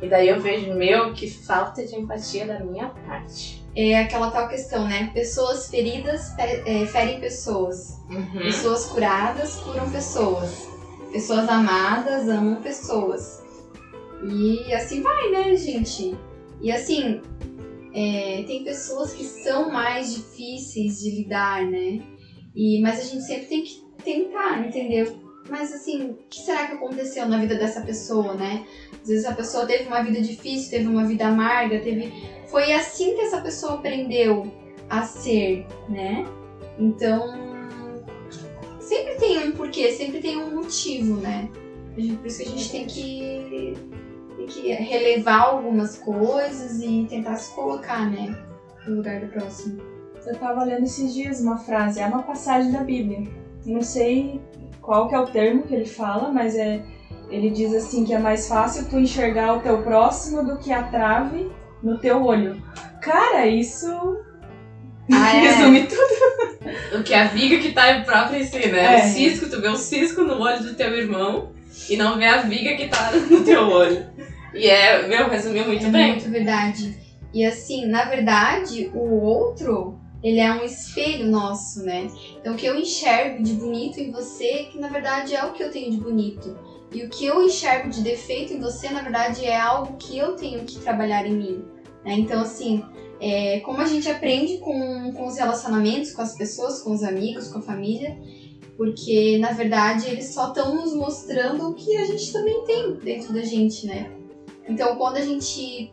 E 0.00 0.08
daí 0.08 0.28
eu 0.28 0.40
vejo, 0.40 0.74
meu, 0.74 1.12
que 1.12 1.28
falta 1.28 1.84
de 1.84 1.96
empatia 1.96 2.46
da 2.46 2.60
minha 2.60 2.88
parte. 2.88 3.62
É 3.74 4.00
aquela 4.00 4.30
tal 4.30 4.48
questão, 4.48 4.86
né? 4.86 5.10
Pessoas 5.14 5.68
feridas 5.68 6.34
fe- 6.34 6.62
é, 6.66 6.86
ferem 6.86 7.18
pessoas. 7.20 7.98
Uhum. 8.10 8.42
Pessoas 8.42 8.84
curadas 8.86 9.56
curam 9.56 9.90
pessoas. 9.90 10.68
Pessoas 11.10 11.48
amadas 11.48 12.28
amam 12.28 12.56
pessoas. 12.56 13.42
E 14.22 14.72
assim 14.72 15.02
vai, 15.02 15.30
né, 15.30 15.56
gente? 15.56 16.16
E 16.60 16.70
assim, 16.70 17.20
é, 17.94 18.44
tem 18.46 18.64
pessoas 18.64 19.12
que 19.12 19.24
são 19.24 19.70
mais 19.70 20.14
difíceis 20.14 21.00
de 21.00 21.10
lidar, 21.10 21.64
né? 21.66 22.00
E, 22.54 22.80
mas 22.80 23.00
a 23.00 23.02
gente 23.02 23.22
sempre 23.22 23.46
tem 23.46 23.62
que 23.62 23.82
tentar, 24.04 24.66
entendeu? 24.66 25.20
Mas 25.48 25.72
assim, 25.72 26.10
o 26.10 26.18
que 26.28 26.40
será 26.40 26.66
que 26.66 26.74
aconteceu 26.74 27.26
na 27.28 27.38
vida 27.38 27.56
dessa 27.56 27.80
pessoa, 27.82 28.34
né? 28.34 28.66
Às 29.02 29.08
vezes 29.08 29.24
a 29.24 29.34
pessoa 29.34 29.66
teve 29.66 29.84
uma 29.84 30.02
vida 30.02 30.20
difícil, 30.20 30.70
teve 30.70 30.86
uma 30.86 31.04
vida 31.04 31.26
amarga, 31.26 31.80
teve. 31.80 32.12
Foi 32.46 32.72
assim 32.72 33.14
que 33.14 33.20
essa 33.22 33.40
pessoa 33.40 33.74
aprendeu 33.74 34.50
a 34.88 35.02
ser, 35.02 35.66
né? 35.88 36.24
Então, 36.78 37.34
sempre 38.80 39.14
tem 39.16 39.48
um 39.48 39.52
porquê, 39.52 39.90
sempre 39.92 40.20
tem 40.20 40.38
um 40.38 40.54
motivo, 40.54 41.16
né? 41.16 41.48
Por 41.94 42.26
isso 42.26 42.38
que 42.38 42.48
a 42.48 42.50
gente 42.50 42.70
tem 42.70 42.86
que, 42.86 43.74
que 44.52 44.72
relevar 44.72 45.40
algumas 45.42 45.96
coisas 45.98 46.80
e 46.82 47.06
tentar 47.08 47.36
se 47.36 47.54
colocar, 47.54 48.10
né? 48.10 48.36
No 48.86 48.96
lugar 48.96 49.20
do 49.20 49.26
próximo. 49.28 49.80
Eu 50.26 50.36
tava 50.36 50.64
lendo 50.64 50.84
esses 50.84 51.12
dias 51.12 51.40
uma 51.40 51.58
frase, 51.58 52.00
é 52.00 52.06
uma 52.06 52.22
passagem 52.22 52.70
da 52.70 52.80
Bíblia. 52.80 53.28
Não 53.66 53.82
sei 53.82 54.40
qual 54.80 55.08
que 55.08 55.14
é 55.14 55.18
o 55.18 55.26
termo 55.26 55.62
que 55.62 55.74
ele 55.74 55.86
fala, 55.86 56.30
mas 56.30 56.54
é 56.56 56.82
ele 57.30 57.48
diz 57.48 57.72
assim 57.74 58.04
que 58.04 58.12
é 58.12 58.18
mais 58.18 58.46
fácil 58.46 58.88
tu 58.90 58.98
enxergar 58.98 59.54
o 59.56 59.60
teu 59.60 59.82
próximo 59.82 60.44
do 60.44 60.58
que 60.58 60.70
a 60.70 60.82
trave 60.82 61.50
no 61.82 61.96
teu 61.96 62.22
olho. 62.22 62.62
Cara, 63.00 63.46
isso 63.46 63.88
Ah, 65.10 65.34
é? 65.34 65.40
resume 65.40 65.86
tudo. 65.86 66.98
O 66.98 67.02
que 67.02 67.14
a 67.14 67.24
viga 67.24 67.58
que 67.58 67.72
tá 67.72 68.02
própria 68.04 68.38
em 68.38 68.44
si, 68.44 68.68
né? 68.68 69.00
É. 69.00 69.04
O 69.06 69.08
cisco, 69.08 69.48
tu 69.48 69.60
vê 69.60 69.68
o 69.68 69.76
cisco 69.76 70.22
no 70.22 70.40
olho 70.40 70.62
do 70.62 70.74
teu 70.74 70.94
irmão 70.94 71.52
e 71.88 71.96
não 71.96 72.18
vê 72.18 72.26
a 72.26 72.42
viga 72.42 72.76
que 72.76 72.88
tá 72.88 73.10
no 73.30 73.42
teu 73.42 73.66
olho. 73.68 74.06
E 74.54 74.66
é, 74.66 75.06
meu, 75.06 75.28
resumiu 75.28 75.66
muito 75.66 75.86
é 75.86 75.90
bem. 75.90 76.12
muito 76.12 76.30
verdade. 76.30 76.96
E 77.32 77.44
assim, 77.44 77.86
na 77.86 78.04
verdade, 78.04 78.90
o 78.94 79.20
outro, 79.22 79.98
ele 80.22 80.38
é 80.38 80.52
um 80.52 80.62
espelho 80.64 81.26
nosso, 81.26 81.82
né? 81.82 82.10
Então, 82.38 82.54
o 82.54 82.56
que 82.56 82.66
eu 82.66 82.78
enxergo 82.78 83.42
de 83.42 83.54
bonito 83.54 83.98
em 83.98 84.10
você, 84.10 84.68
que 84.70 84.78
na 84.78 84.88
verdade 84.88 85.34
é 85.34 85.44
o 85.44 85.52
que 85.52 85.62
eu 85.62 85.70
tenho 85.70 85.90
de 85.90 85.96
bonito. 85.96 86.56
E 86.92 87.02
o 87.02 87.08
que 87.08 87.24
eu 87.24 87.42
enxergo 87.42 87.88
de 87.88 88.02
defeito 88.02 88.52
em 88.52 88.60
você, 88.60 88.90
na 88.90 89.00
verdade, 89.00 89.46
é 89.46 89.58
algo 89.58 89.96
que 89.96 90.18
eu 90.18 90.36
tenho 90.36 90.64
que 90.64 90.78
trabalhar 90.78 91.26
em 91.26 91.32
mim. 91.32 91.64
né? 92.04 92.14
Então, 92.14 92.42
assim, 92.42 92.84
é, 93.18 93.60
como 93.60 93.80
a 93.80 93.86
gente 93.86 94.10
aprende 94.10 94.58
com, 94.58 95.12
com 95.12 95.26
os 95.26 95.38
relacionamentos, 95.38 96.12
com 96.12 96.20
as 96.20 96.36
pessoas, 96.36 96.82
com 96.82 96.92
os 96.92 97.02
amigos, 97.02 97.48
com 97.48 97.60
a 97.60 97.62
família, 97.62 98.18
porque 98.76 99.38
na 99.38 99.52
verdade 99.52 100.08
eles 100.08 100.34
só 100.34 100.48
estão 100.48 100.74
nos 100.74 100.92
mostrando 100.94 101.70
o 101.70 101.74
que 101.74 101.96
a 101.96 102.04
gente 102.04 102.32
também 102.32 102.64
tem 102.64 102.94
dentro 102.96 103.32
da 103.32 103.42
gente, 103.42 103.86
né? 103.86 104.10
Então, 104.68 104.96
quando 104.96 105.16
a 105.16 105.20
gente 105.22 105.90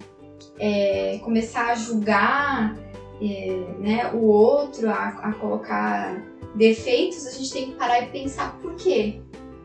é, 0.59 1.19
começar 1.23 1.69
a 1.71 1.75
julgar 1.75 2.75
é, 3.21 3.47
né, 3.79 4.11
o 4.13 4.23
outro, 4.25 4.89
a, 4.89 5.07
a 5.07 5.33
colocar 5.33 6.21
defeitos, 6.55 7.25
a 7.27 7.31
gente 7.31 7.51
tem 7.51 7.67
que 7.69 7.75
parar 7.75 8.01
e 8.01 8.07
pensar 8.07 8.57
por 8.61 8.75
quê? 8.75 9.19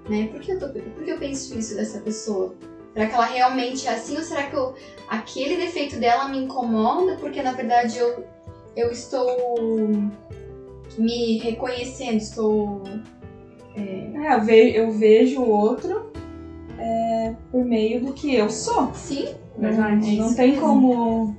Né? 0.09 0.29
Por, 0.31 0.41
que 0.41 0.53
eu 0.53 0.59
tô, 0.59 0.69
por 0.69 1.03
que 1.05 1.11
eu 1.11 1.19
penso 1.19 1.57
isso 1.59 1.75
dessa 1.75 1.99
pessoa? 2.01 2.55
Será 2.93 3.07
que 3.07 3.15
ela 3.15 3.25
realmente 3.25 3.89
é 3.89 3.91
assim 3.91 4.17
ou 4.17 4.23
será 4.23 4.45
que 4.45 4.55
eu, 4.55 4.75
aquele 5.09 5.57
defeito 5.57 5.97
dela 5.97 6.29
me 6.29 6.39
incomoda 6.39 7.17
porque 7.17 7.43
na 7.43 7.53
verdade 7.53 7.99
eu, 7.99 8.23
eu 8.77 8.91
estou 8.91 9.91
me 10.97 11.39
reconhecendo, 11.39 12.19
estou. 12.19 12.83
É, 13.75 14.37
eu, 14.37 14.41
ve- 14.43 14.73
eu 14.77 14.91
vejo 14.93 15.41
o 15.41 15.49
outro 15.49 16.13
é 16.79 17.35
por 17.51 17.65
meio 17.65 18.01
do 18.01 18.13
que 18.13 18.35
eu 18.35 18.49
sou. 18.49 18.93
Sim, 18.95 19.35
Verdade. 19.57 20.17
Não 20.17 20.27
isso 20.27 20.37
tem 20.37 20.57
como 20.57 21.35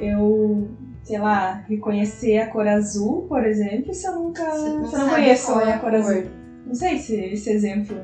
eu, 0.00 0.68
sei 1.02 1.18
lá, 1.18 1.64
reconhecer 1.68 2.38
a 2.38 2.46
cor 2.48 2.66
azul, 2.66 3.26
por 3.28 3.44
exemplo, 3.44 3.94
se 3.94 4.06
eu 4.06 4.14
nunca. 4.14 4.44
Você 4.44 4.68
não 4.70 4.86
se 4.86 4.94
eu 4.94 4.98
não 4.98 5.08
conheço 5.08 5.60
é 5.60 5.72
a 5.72 5.78
cor. 5.78 5.94
azul. 5.94 6.24
Não 6.66 6.74
sei 6.74 6.98
se 6.98 7.16
esse 7.16 7.50
exemplo 7.50 7.96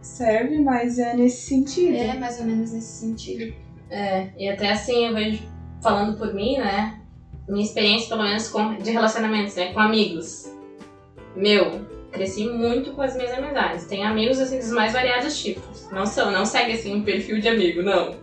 serve, 0.00 0.60
mas 0.60 0.98
é 0.98 1.14
nesse 1.14 1.46
sentido. 1.46 1.96
é 1.96 2.18
mais 2.18 2.40
ou 2.40 2.46
menos 2.46 2.72
nesse 2.72 3.00
sentido. 3.00 3.54
É, 3.90 4.30
e 4.38 4.48
até 4.48 4.70
assim, 4.70 5.06
eu 5.06 5.14
vejo, 5.14 5.42
falando 5.82 6.16
por 6.16 6.32
mim, 6.34 6.58
né? 6.58 6.98
Minha 7.48 7.64
experiência, 7.64 8.08
pelo 8.08 8.22
menos, 8.22 8.48
com, 8.48 8.76
de 8.78 8.90
relacionamentos, 8.90 9.54
né? 9.54 9.72
Com 9.72 9.80
amigos. 9.80 10.50
Meu, 11.36 11.81
cresci 12.12 12.48
muito 12.48 12.92
com 12.92 13.02
as 13.02 13.16
minhas 13.16 13.32
amizades. 13.32 13.86
Tenho 13.86 14.06
amigos, 14.06 14.38
assim, 14.38 14.58
dos 14.58 14.70
mais 14.70 14.92
variados 14.92 15.42
tipos. 15.42 15.88
Não 15.90 16.06
são, 16.06 16.30
não 16.30 16.44
segue, 16.44 16.72
assim, 16.72 16.94
um 16.94 17.02
perfil 17.02 17.40
de 17.40 17.48
amigo, 17.48 17.82
não. 17.82 18.14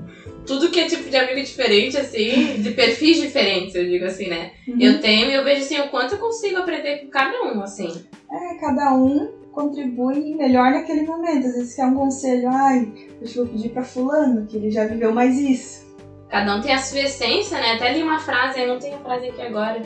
Tudo 0.46 0.70
que 0.70 0.80
é 0.80 0.88
tipo 0.88 1.10
de 1.10 1.18
amigo 1.18 1.42
diferente, 1.42 1.98
assim, 1.98 2.62
de 2.62 2.72
perfis 2.72 3.22
diferentes, 3.22 3.76
eu 3.76 3.86
digo 3.86 4.06
assim, 4.06 4.30
né? 4.30 4.52
Uhum. 4.68 4.78
Eu 4.80 5.00
tenho 5.00 5.30
e 5.30 5.34
eu 5.34 5.44
vejo, 5.44 5.62
assim, 5.62 5.80
o 5.80 5.90
quanto 5.90 6.16
eu 6.16 6.20
consigo 6.20 6.58
aprender 6.58 7.00
com 7.00 7.10
cada 7.10 7.44
um, 7.44 7.62
assim. 7.62 8.06
É, 8.32 8.56
cada 8.60 8.94
um 8.94 9.40
contribui 9.52 10.36
melhor 10.36 10.72
naquele 10.72 11.02
momento. 11.02 11.48
Às 11.48 11.56
vezes 11.56 11.76
quer 11.76 11.86
um 11.86 11.96
conselho, 11.96 12.48
ai, 12.48 12.92
deixa 13.20 13.40
eu 13.40 13.48
pedir 13.48 13.70
pra 13.70 13.84
fulano, 13.84 14.46
que 14.48 14.56
ele 14.56 14.72
já 14.72 14.86
viveu 14.86 15.12
mais 15.12 15.38
isso. 15.38 15.90
Cada 16.30 16.56
um 16.56 16.62
tem 16.62 16.74
a 16.74 16.78
sua 16.78 17.00
essência, 17.00 17.60
né? 17.60 17.74
Até 17.74 17.92
li 17.92 18.04
uma 18.04 18.20
frase, 18.20 18.62
eu 18.62 18.68
não 18.68 18.80
tenho 18.80 18.96
a 18.96 19.00
frase 19.00 19.30
aqui 19.30 19.42
agora. 19.42 19.82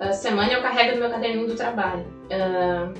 A 0.00 0.12
semana 0.12 0.52
eu 0.52 0.60
carrego 0.60 0.94
no 0.94 1.00
meu 1.00 1.10
caderninho 1.10 1.46
do 1.46 1.54
trabalho. 1.54 2.04
Ah, 2.30 2.92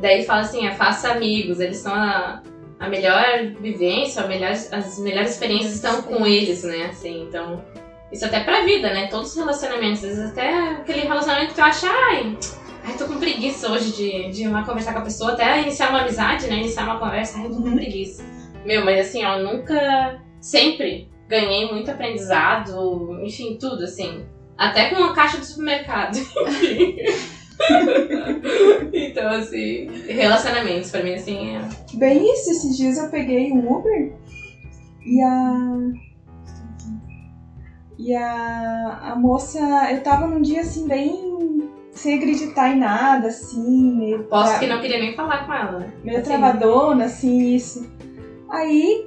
daí 0.00 0.24
fala 0.24 0.40
assim, 0.40 0.66
é, 0.66 0.72
faça 0.72 1.10
amigos, 1.10 1.60
eles 1.60 1.78
são 1.78 1.94
a, 1.94 2.40
a 2.78 2.88
melhor 2.88 3.22
vivência, 3.60 4.22
a 4.22 4.26
melhor, 4.26 4.50
as 4.50 4.98
melhores 4.98 5.32
experiências 5.32 5.74
estão 5.74 6.02
com 6.02 6.26
eles, 6.26 6.62
né? 6.64 6.86
Assim, 6.86 7.22
então, 7.22 7.62
isso 8.10 8.24
até 8.24 8.40
pra 8.40 8.62
vida, 8.62 8.92
né? 8.92 9.06
Todos 9.08 9.30
os 9.30 9.36
relacionamentos, 9.36 10.02
às 10.02 10.10
vezes 10.16 10.30
até 10.30 10.70
aquele 10.72 11.02
relacionamento 11.02 11.48
que 11.48 11.54
tu 11.54 11.62
acha, 11.62 11.86
ai, 11.86 12.36
ai 12.84 12.94
tô 12.96 13.06
com 13.06 13.18
preguiça 13.18 13.70
hoje 13.70 13.92
de, 13.92 14.30
de 14.30 14.42
ir 14.44 14.48
lá 14.48 14.64
conversar 14.64 14.92
com 14.92 14.98
a 14.98 15.02
pessoa, 15.02 15.32
até 15.32 15.60
iniciar 15.60 15.90
uma 15.90 16.00
amizade, 16.00 16.48
né? 16.48 16.56
Iniciar 16.56 16.84
uma 16.84 16.98
conversa, 16.98 17.38
ai, 17.38 17.46
eu 17.46 17.50
tô 17.50 17.56
com 17.60 17.68
Uhum. 17.68 17.76
preguiça. 17.76 18.24
Meu, 18.64 18.84
mas 18.84 19.00
assim, 19.06 19.24
ó, 19.24 19.38
nunca, 19.38 20.20
sempre 20.40 21.08
ganhei 21.28 21.70
muito 21.70 21.90
aprendizado, 21.90 23.18
enfim, 23.22 23.56
tudo, 23.58 23.84
assim. 23.84 24.24
Até 24.58 24.90
com 24.90 24.96
a 24.96 25.14
caixa 25.14 25.38
do 25.38 25.44
supermercado. 25.44 26.18
então, 28.92 29.28
assim, 29.30 29.86
relacionamentos, 30.08 30.90
pra 30.90 31.02
mim, 31.02 31.14
assim, 31.14 31.56
é. 31.56 31.60
Bem 31.94 32.32
isso, 32.32 32.50
esses 32.50 32.76
dias 32.76 32.98
eu 32.98 33.08
peguei 33.10 33.52
um 33.52 33.70
Uber 33.72 34.12
e 35.06 35.20
a. 35.22 35.76
E 37.98 38.14
a, 38.14 38.98
a 39.02 39.14
moça, 39.14 39.58
eu 39.90 40.02
tava 40.02 40.26
num 40.26 40.40
dia 40.40 40.60
assim, 40.60 40.86
bem 40.86 41.68
sem 41.92 42.16
acreditar 42.16 42.70
em 42.70 42.78
nada, 42.78 43.26
assim, 43.28 43.92
meio, 43.98 44.22
Posso 44.24 44.52
tra- 44.52 44.58
que 44.58 44.66
não 44.66 44.80
queria 44.80 44.98
nem 44.98 45.14
falar 45.14 45.44
com 45.44 45.52
ela, 45.52 45.86
meio 46.02 46.18
Assim. 46.18 46.24
travadona, 46.30 47.04
assim, 47.04 47.54
isso. 47.54 47.84
Aí 48.48 49.04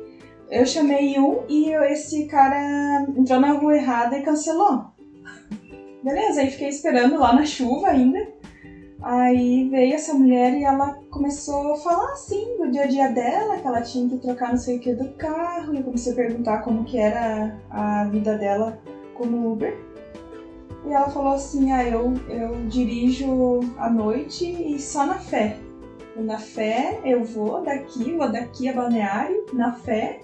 eu 0.52 0.64
chamei 0.66 1.18
um 1.18 1.44
e 1.50 1.72
eu- 1.72 1.82
esse 1.86 2.28
cara 2.28 3.04
entrou 3.18 3.40
na 3.40 3.54
rua 3.54 3.76
errada 3.76 4.16
e 4.16 4.22
cancelou. 4.22 4.84
Beleza, 6.04 6.42
aí 6.42 6.50
fiquei 6.52 6.68
esperando 6.68 7.18
lá 7.18 7.34
na 7.34 7.46
chuva 7.46 7.88
ainda. 7.88 8.20
Aí 9.04 9.68
veio 9.68 9.96
essa 9.96 10.14
mulher 10.14 10.54
e 10.54 10.64
ela 10.64 10.98
começou 11.12 11.74
a 11.74 11.78
falar 11.78 12.14
assim 12.14 12.58
do 12.58 12.72
dia 12.72 12.84
a 12.84 12.88
dia 12.88 13.08
dela, 13.10 13.58
que 13.58 13.68
ela 13.68 13.82
tinha 13.82 14.08
que 14.08 14.18
trocar 14.18 14.52
não 14.52 14.58
sei 14.58 14.78
o 14.78 14.80
que 14.80 14.94
do 14.94 15.10
carro. 15.16 15.74
E 15.74 15.78
eu 15.80 15.84
comecei 15.84 16.14
a 16.14 16.16
perguntar 16.16 16.60
como 16.60 16.86
que 16.86 16.98
era 16.98 17.60
a 17.70 18.06
vida 18.06 18.38
dela 18.38 18.80
como 19.14 19.52
Uber. 19.52 19.78
E 20.86 20.94
ela 20.94 21.10
falou 21.10 21.34
assim, 21.34 21.74
ah, 21.74 21.86
eu, 21.86 22.14
eu 22.30 22.66
dirijo 22.68 23.60
à 23.78 23.90
noite 23.90 24.46
e 24.46 24.80
só 24.80 25.06
na 25.06 25.16
fé. 25.16 25.58
Na 26.16 26.38
fé 26.38 27.02
eu 27.04 27.26
vou 27.26 27.62
daqui, 27.62 28.14
vou 28.14 28.32
daqui 28.32 28.70
a 28.70 28.74
balneário, 28.74 29.46
na 29.52 29.74
fé. 29.74 30.22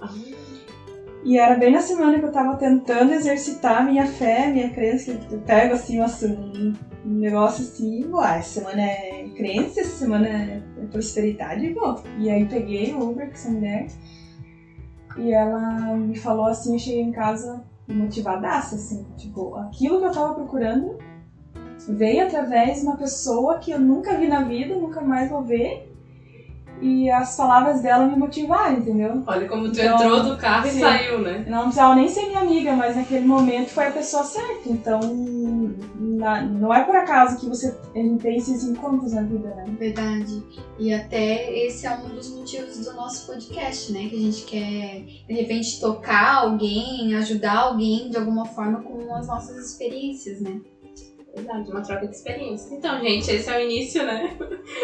E 1.26 1.38
era 1.38 1.56
bem 1.56 1.74
na 1.74 1.82
semana 1.82 2.18
que 2.18 2.24
eu 2.24 2.32
tava 2.32 2.56
tentando 2.56 3.12
exercitar 3.12 3.86
minha 3.86 4.06
fé, 4.06 4.48
minha 4.48 4.70
crença. 4.70 5.14
que 5.16 5.34
Eu 5.34 5.40
pego 5.42 5.74
assim 5.74 5.98
nossa, 5.98 6.28
um, 6.28 6.74
um 7.10 7.20
negócio 7.20 7.64
assim, 7.64 8.06
uai, 8.06 8.38
essa 8.38 8.60
semana 8.60 8.82
é 8.82 9.28
crença, 9.36 9.80
essa 9.82 9.98
semana 9.98 10.28
é 10.28 10.62
é 10.80 10.86
prosperidade 10.86 11.66
e 11.66 11.74
vou. 11.74 11.96
E 12.18 12.30
aí 12.30 12.46
peguei 12.46 12.94
o 12.94 13.10
Uber 13.10 13.28
com 13.28 13.34
essa 13.34 13.50
mulher 13.50 13.88
e 15.18 15.32
ela 15.32 15.96
me 15.96 16.16
falou 16.16 16.46
assim, 16.46 16.74
eu 16.74 16.80
cheguei 16.80 17.02
em 17.02 17.12
casa 17.12 17.62
motivadaça, 17.88 18.76
assim, 18.76 19.04
tipo, 19.18 19.56
aquilo 19.56 19.98
que 19.98 20.06
eu 20.06 20.12
tava 20.12 20.34
procurando 20.34 20.98
veio 21.88 22.24
através 22.24 22.80
de 22.80 22.84
uma 22.84 22.96
pessoa 22.96 23.58
que 23.58 23.72
eu 23.72 23.80
nunca 23.80 24.16
vi 24.16 24.28
na 24.28 24.44
vida, 24.44 24.76
nunca 24.76 25.02
mais 25.02 25.30
vou 25.30 25.42
ver. 25.42 25.89
E 26.82 27.10
as 27.10 27.36
palavras 27.36 27.82
dela 27.82 28.06
me 28.06 28.16
motivaram, 28.16 28.78
entendeu? 28.78 29.22
Olha 29.28 29.48
como 29.48 29.72
tu 29.72 29.80
Então, 29.80 29.96
entrou 29.96 30.24
do 30.24 30.38
carro 30.38 30.70
sim. 30.70 30.78
e 30.78 30.80
saiu, 30.80 31.20
né? 31.20 31.46
Não 31.48 31.64
precisava 31.64 31.96
nem 31.96 32.08
ser 32.08 32.28
minha 32.28 32.40
amiga, 32.40 32.74
mas 32.74 32.96
naquele 32.96 33.26
momento 33.26 33.70
foi 33.70 33.88
a 33.88 33.92
pessoa 33.92 34.24
certa. 34.24 34.70
Então, 34.70 35.00
na- 35.98 36.42
não 36.42 36.74
é 36.74 36.84
por 36.84 36.96
acaso 36.96 37.38
que 37.40 37.48
você 37.48 37.72
tem 37.94 38.38
esses 38.38 38.64
encontros 38.64 39.12
na 39.14 39.22
vida, 39.22 39.50
né? 39.56 39.66
Verdade. 39.78 40.42
E 40.78 40.94
até 40.94 41.54
esse 41.66 41.86
é 41.86 41.92
um 41.92 42.10
dos 42.10 42.34
motivos 42.34 42.78
do 42.86 42.94
nosso 42.94 43.28
podcast, 43.28 43.92
né? 43.92 44.08
Que 44.10 44.16
a 44.16 44.20
gente 44.20 44.44
quer, 44.44 45.04
de 45.28 45.34
repente, 45.34 45.80
tocar 45.80 46.44
alguém, 46.44 47.14
ajudar 47.16 47.58
alguém 47.58 48.10
de 48.10 48.18
alguma 48.18 48.46
forma 48.46 48.82
com 48.82 49.14
as 49.16 49.28
nossas 49.28 49.58
experiências, 49.58 50.40
né? 50.42 50.60
Verdade, 51.36 51.72
uma 51.72 51.82
troca 51.82 52.08
de 52.08 52.16
experiência. 52.16 52.74
Então, 52.74 53.00
gente, 53.02 53.30
esse 53.32 53.50
é 53.50 53.58
o 53.58 53.62
início, 53.62 54.04
né? 54.04 54.36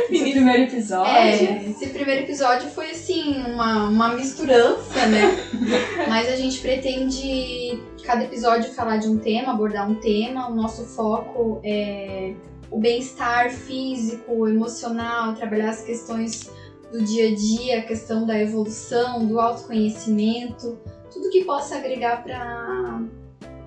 Esse 0.09 0.31
primeiro 0.31 0.63
episódio. 0.63 1.11
É, 1.11 1.65
esse 1.69 1.87
primeiro 1.87 2.23
episódio 2.23 2.69
foi 2.69 2.91
assim, 2.91 3.43
uma, 3.45 3.89
uma 3.89 4.09
misturança, 4.09 5.05
né? 5.07 5.35
Mas 6.07 6.29
a 6.29 6.35
gente 6.35 6.59
pretende 6.59 7.81
cada 8.03 8.23
episódio 8.23 8.71
falar 8.73 8.97
de 8.97 9.07
um 9.07 9.17
tema, 9.17 9.53
abordar 9.53 9.89
um 9.89 9.95
tema. 9.95 10.49
O 10.49 10.55
nosso 10.55 10.85
foco 10.85 11.59
é 11.63 12.33
o 12.69 12.79
bem-estar 12.79 13.51
físico, 13.51 14.47
emocional, 14.47 15.33
trabalhar 15.33 15.69
as 15.69 15.81
questões 15.81 16.49
do 16.91 17.03
dia 17.03 17.29
a 17.29 17.35
dia, 17.35 17.79
a 17.79 17.81
questão 17.81 18.25
da 18.25 18.39
evolução, 18.39 19.25
do 19.25 19.39
autoconhecimento, 19.39 20.77
tudo 21.11 21.29
que 21.29 21.43
possa 21.43 21.77
agregar 21.77 22.23
pra, 22.23 23.01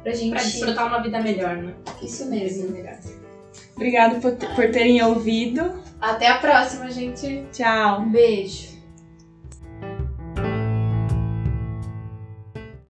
pra 0.03 0.13
gente. 0.13 0.31
Pra 0.31 0.43
desfrutar 0.43 0.87
uma 0.87 1.03
vida 1.03 1.21
melhor, 1.21 1.57
né? 1.57 1.75
Isso 2.03 2.27
mesmo. 2.27 2.77
Obrigada 3.77 4.21
por, 4.21 4.33
por 4.33 4.71
terem 4.71 5.03
ouvido. 5.03 5.83
Até 6.01 6.29
a 6.29 6.39
próxima, 6.39 6.91
gente. 6.91 7.45
Tchau. 7.53 8.03
Um 8.03 8.11
beijo. 8.11 8.68